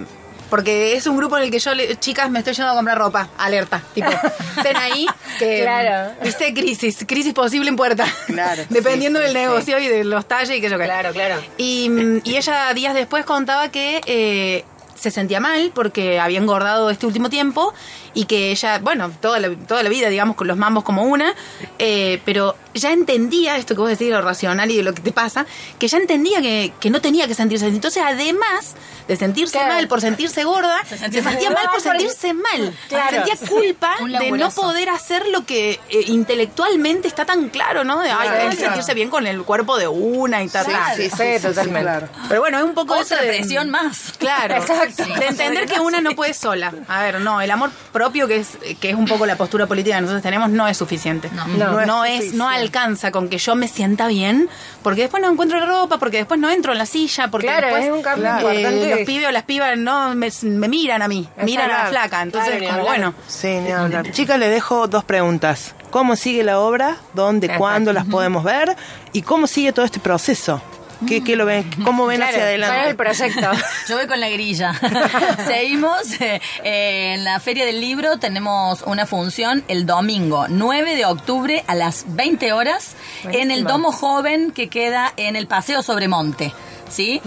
[0.49, 3.29] Porque es un grupo en el que yo, chicas, me estoy yendo a comprar ropa.
[3.39, 3.83] Alerta.
[3.95, 4.11] Tipo,
[4.57, 5.07] estén ahí.
[5.39, 6.13] Que, Claro.
[6.25, 7.05] Viste, crisis.
[7.07, 8.05] Crisis posible en puerta.
[8.27, 10.87] Claro, Dependiendo sí, del sí, negocio y de los talles y que yo qué.
[10.87, 11.41] Claro, claro.
[11.57, 14.65] Y, mm, y ella días después contaba que eh,
[15.01, 17.73] se sentía mal porque había engordado este último tiempo
[18.13, 21.35] y que ella, bueno, toda la, toda la vida, digamos, con los mambos como una,
[21.79, 25.13] eh, pero ya entendía esto que vos decís, lo racional y de lo que te
[25.13, 25.47] pasa,
[25.79, 27.75] que ya entendía que, que no tenía que sentirse así.
[27.75, 28.75] Entonces, además
[29.09, 32.75] de sentirse mal por sentirse gorda, se sentía sentía, mal por por- sentirse mal.
[32.89, 33.25] Claro.
[33.27, 38.01] Sentía culpa de no poder hacer lo que eh, intelectualmente está tan claro, ¿no?
[38.01, 38.53] De, ay, Claro.
[38.57, 40.65] sentirse bien con el cuerpo de una y tal.
[40.67, 40.97] Sí, tal.
[40.97, 41.81] sí, sí, Sí, sí, sí, totalmente.
[41.83, 42.09] claro.
[42.29, 44.13] Pero bueno, es un poco Otra eso de- presión más.
[44.19, 45.05] Claro, Exacto.
[45.19, 46.73] De entender que una no puede sola.
[46.89, 48.51] A ver, no, el amor propio, que es,
[48.81, 51.29] que es un poco la postura política que nosotros tenemos, no es suficiente.
[51.33, 51.87] No, No.
[51.87, 54.49] no, es es, no alcanza con que yo me sienta bien,
[54.83, 57.67] porque después no encuentro la ropa, porque después no entro en la silla, porque Claro,
[57.69, 58.91] después es un cambio eh, importante.
[58.91, 62.23] los pibes o las pibas no me, me miran a mí, miran a la flaca.
[62.23, 63.15] Entonces, Claro, como bueno.
[63.27, 64.11] Sí, ni hablar.
[64.13, 65.75] Chicas, les dejo dos preguntas.
[65.91, 66.97] ¿Cómo sigue la obra?
[67.15, 67.59] ¿Dónde, Exacto.
[67.61, 68.77] cuándo las podemos ver?
[69.13, 70.63] ¿Y cómo sigue todo este proceso?
[71.09, 71.69] ¿Qué, qué lo ven?
[71.85, 72.95] ¿Cómo ven Claro, hacia ¿cuál es el adelante?
[72.95, 73.51] proyecto?
[73.89, 74.73] Yo voy con la grilla.
[75.47, 76.21] Seguimos.
[76.21, 81.65] eh, eh, en la Feria del Libro tenemos una función el domingo 9 de octubre
[81.67, 82.95] a las 20 horas
[83.25, 86.53] en el Domo Joven que queda en el Paseo Sobremonte.
[86.91, 87.21] ¿Sí?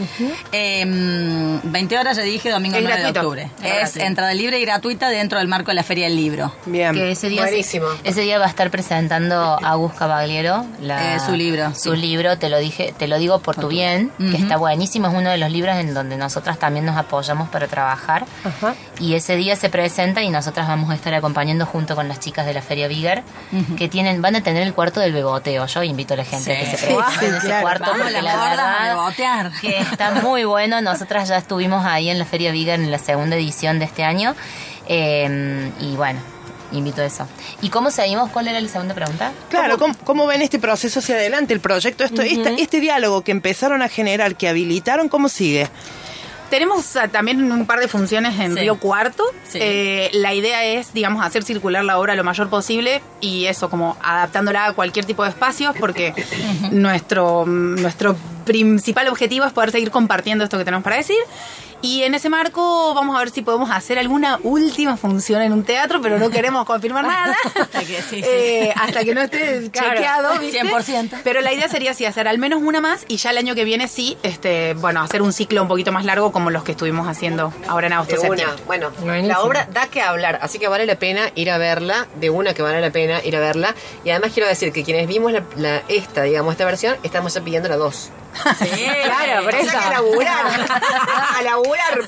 [0.52, 3.52] Em, 20 horas, ya dije, domingo Es 9 de octubre.
[3.64, 6.54] Es entrada libre y gratuita dentro del marco de la Feria del Libro.
[6.66, 6.94] Bien.
[6.94, 7.88] Que ese día, Buenísimo.
[8.04, 11.98] ese día va a estar presentando Agus Cavagliero la- Eh, su libro, Su sí.
[12.02, 15.30] libro, te lo dije, te lo digo por tu bien, que está buenísimo, es uno
[15.30, 18.26] de los libros en donde nosotras también nos apoyamos para trabajar.
[18.44, 18.76] Ajá.
[19.00, 22.46] Y ese día se presenta y nosotras vamos a estar acompañando junto con las chicas
[22.46, 23.24] de la Feria Bigger,
[23.78, 25.66] que tienen, van a tener el cuarto del beboteo.
[25.68, 27.62] Yo invito a la gente a que se Sí, presente sí, en ese claro.
[27.62, 29.52] cuarto Vamos porque la gordas a verdad bebotear.
[29.62, 30.82] Que está muy bueno.
[30.82, 34.36] Nosotras ya estuvimos ahí en la Feria Bigger en la segunda edición de este año.
[34.88, 36.20] Eh, y bueno,
[36.72, 37.28] invito a eso.
[37.62, 38.30] ¿Y cómo seguimos?
[38.32, 39.32] ¿Cuál era la segunda pregunta?
[39.50, 43.32] Claro, ¿cómo, cómo ven este proceso hacia adelante, el proyecto, esto, esta- este diálogo que
[43.32, 45.68] empezaron a generar, que habilitaron, cómo sigue?
[46.54, 48.60] Tenemos ah, también un par de funciones en Sí.
[48.60, 49.24] Río Cuarto.
[49.50, 49.58] Sí.
[49.60, 53.98] Eh, la idea es, digamos, hacer circular la obra lo mayor posible y eso, como
[54.04, 56.14] adaptándola a cualquier tipo de espacios, porque
[56.72, 61.18] nuestro, nuestro principal objetivo es poder seguir compartiendo esto que tenemos para decir.
[61.84, 65.66] Y en ese marco vamos a ver si podemos hacer alguna última función en un
[65.66, 68.24] teatro, pero no queremos confirmar nada Hasta que- sí, sí.
[68.26, 70.40] Eh, hasta que no esté Claro, chequeado.
[70.40, 70.62] ¿viste?
[70.62, 71.20] 100%.
[71.26, 73.66] Pero la idea sería sí hacer al menos una más y ya el año que
[73.66, 77.06] viene sí, este, bueno, hacer un ciclo un poquito más largo como los que estuvimos
[77.08, 78.38] haciendo ahora en agosto De una.
[78.38, 78.64] septiembre.
[78.66, 79.28] Bueno, Buenísimo.
[79.28, 82.54] la obra da que hablar, así que vale la pena ir a verla, de una
[82.54, 83.76] que vale la pena ir a verla.
[84.06, 87.42] Y además quiero decir que quienes vimos la, la- esta, digamos, esta versión, estamos ya
[87.42, 88.10] pidiendo la dos.
[88.60, 89.70] Sí, Claro, por O eso.
[89.70, 90.46] sea que a laburar.
[91.38, 92.00] a laburar.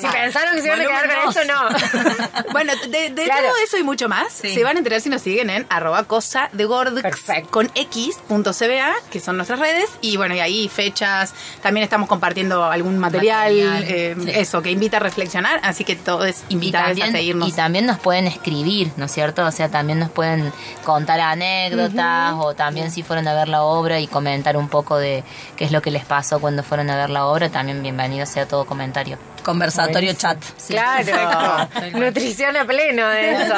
[0.00, 2.44] Si pensaron que se iban a quedar con esto, no.
[2.52, 3.48] Bueno, de, de Claro.
[3.48, 4.54] todo eso y mucho más, Sí.
[4.54, 6.66] se van a enterar si nos siguen en arroba cosa de
[7.02, 7.50] Perfecto.
[7.50, 12.98] con x.cba, que son nuestras redes, y bueno, y ahí fechas, también estamos compartiendo algún
[12.98, 14.30] material, Material, eh, sí.
[14.34, 17.48] eso, que invita a reflexionar, así que todos Y invitados a seguirnos.
[17.48, 19.44] y también nos pueden escribir, ¿no es cierto?
[19.44, 20.52] O sea, también nos pueden
[20.84, 25.22] contar anécdotas o también si fueron a ver la obra y comentar un poco de
[25.56, 28.46] qué es lo que les pasó cuando fueron a ver la obra, también bienvenido sea
[28.46, 29.18] todo comentario.
[29.42, 30.38] Conversatorio chat.
[30.68, 31.68] Claro.
[31.98, 33.54] Nutrición a pleno de eso.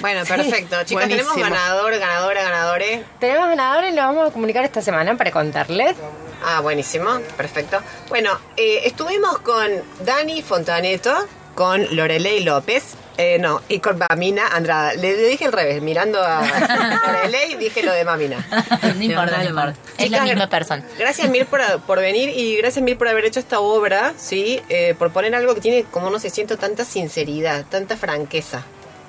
[0.00, 0.76] Bueno, perfecto.
[0.84, 1.32] Chicos, Buenísimo.
[1.32, 3.00] tenemos ganador, ganadora, ganadores.
[3.18, 5.96] Tenemos ganadores y lo vamos a comunicar esta semana para contarles.
[6.44, 7.80] Ah, buenísimo, perfecto.
[8.08, 9.68] Bueno, eh, estuvimos con
[10.04, 11.14] Dani Fontaneto,
[11.54, 14.94] con Lorelei López, eh, no, y con Mamina Andrada.
[14.94, 16.40] Le, dije al revés, mirando a
[17.06, 18.46] Lorelei, dije lo de Mamina.
[18.82, 19.74] No importa, no importa.
[19.98, 20.84] Es la Chicas, misma persona.
[20.98, 24.94] Gracias Mir por, por venir y gracias Mir por haber hecho esta obra, sí, Eh,
[24.98, 28.62] por poner algo que tiene, como no sé, siento tanta sinceridad, tanta franqueza.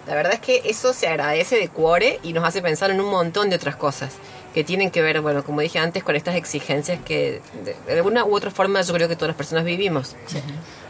[0.08, 3.10] La verdad es que eso se agradece de cuore y nos hace pensar en un
[3.10, 4.14] montón de otras cosas
[4.54, 8.26] que tienen que ver, bueno, como dije antes, con estas exigencias que de, de alguna
[8.26, 10.18] u otra forma yo creo que todas las personas vivimos.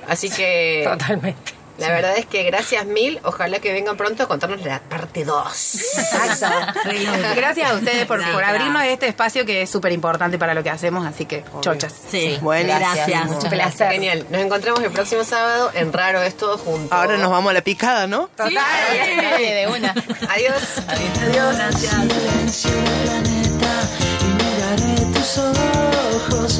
[0.07, 1.60] Así que Totalmente.
[1.81, 5.35] La verdad es que gracias mil, ojalá que vengan pronto a contarnos la parte 2.
[7.35, 10.69] Gracias a ustedes por, por abrirnos este espacio que es súper importante para lo que
[10.69, 11.93] hacemos, así que chochas.
[12.09, 12.79] Sí, Buenísimo.
[12.79, 13.25] gracias.
[13.25, 13.91] Muchas Un placer.
[13.91, 16.93] Genial, nos encontramos el próximo sábado en Raro es todo junto.
[16.93, 18.27] Ahora nos vamos a la picada, ¿no?
[18.29, 18.53] Total.
[18.53, 19.93] Dale, de una.
[20.29, 20.55] Adiós.
[21.77, 22.71] silencio
[23.03, 23.81] planeta
[24.21, 26.59] y miraré tus ojos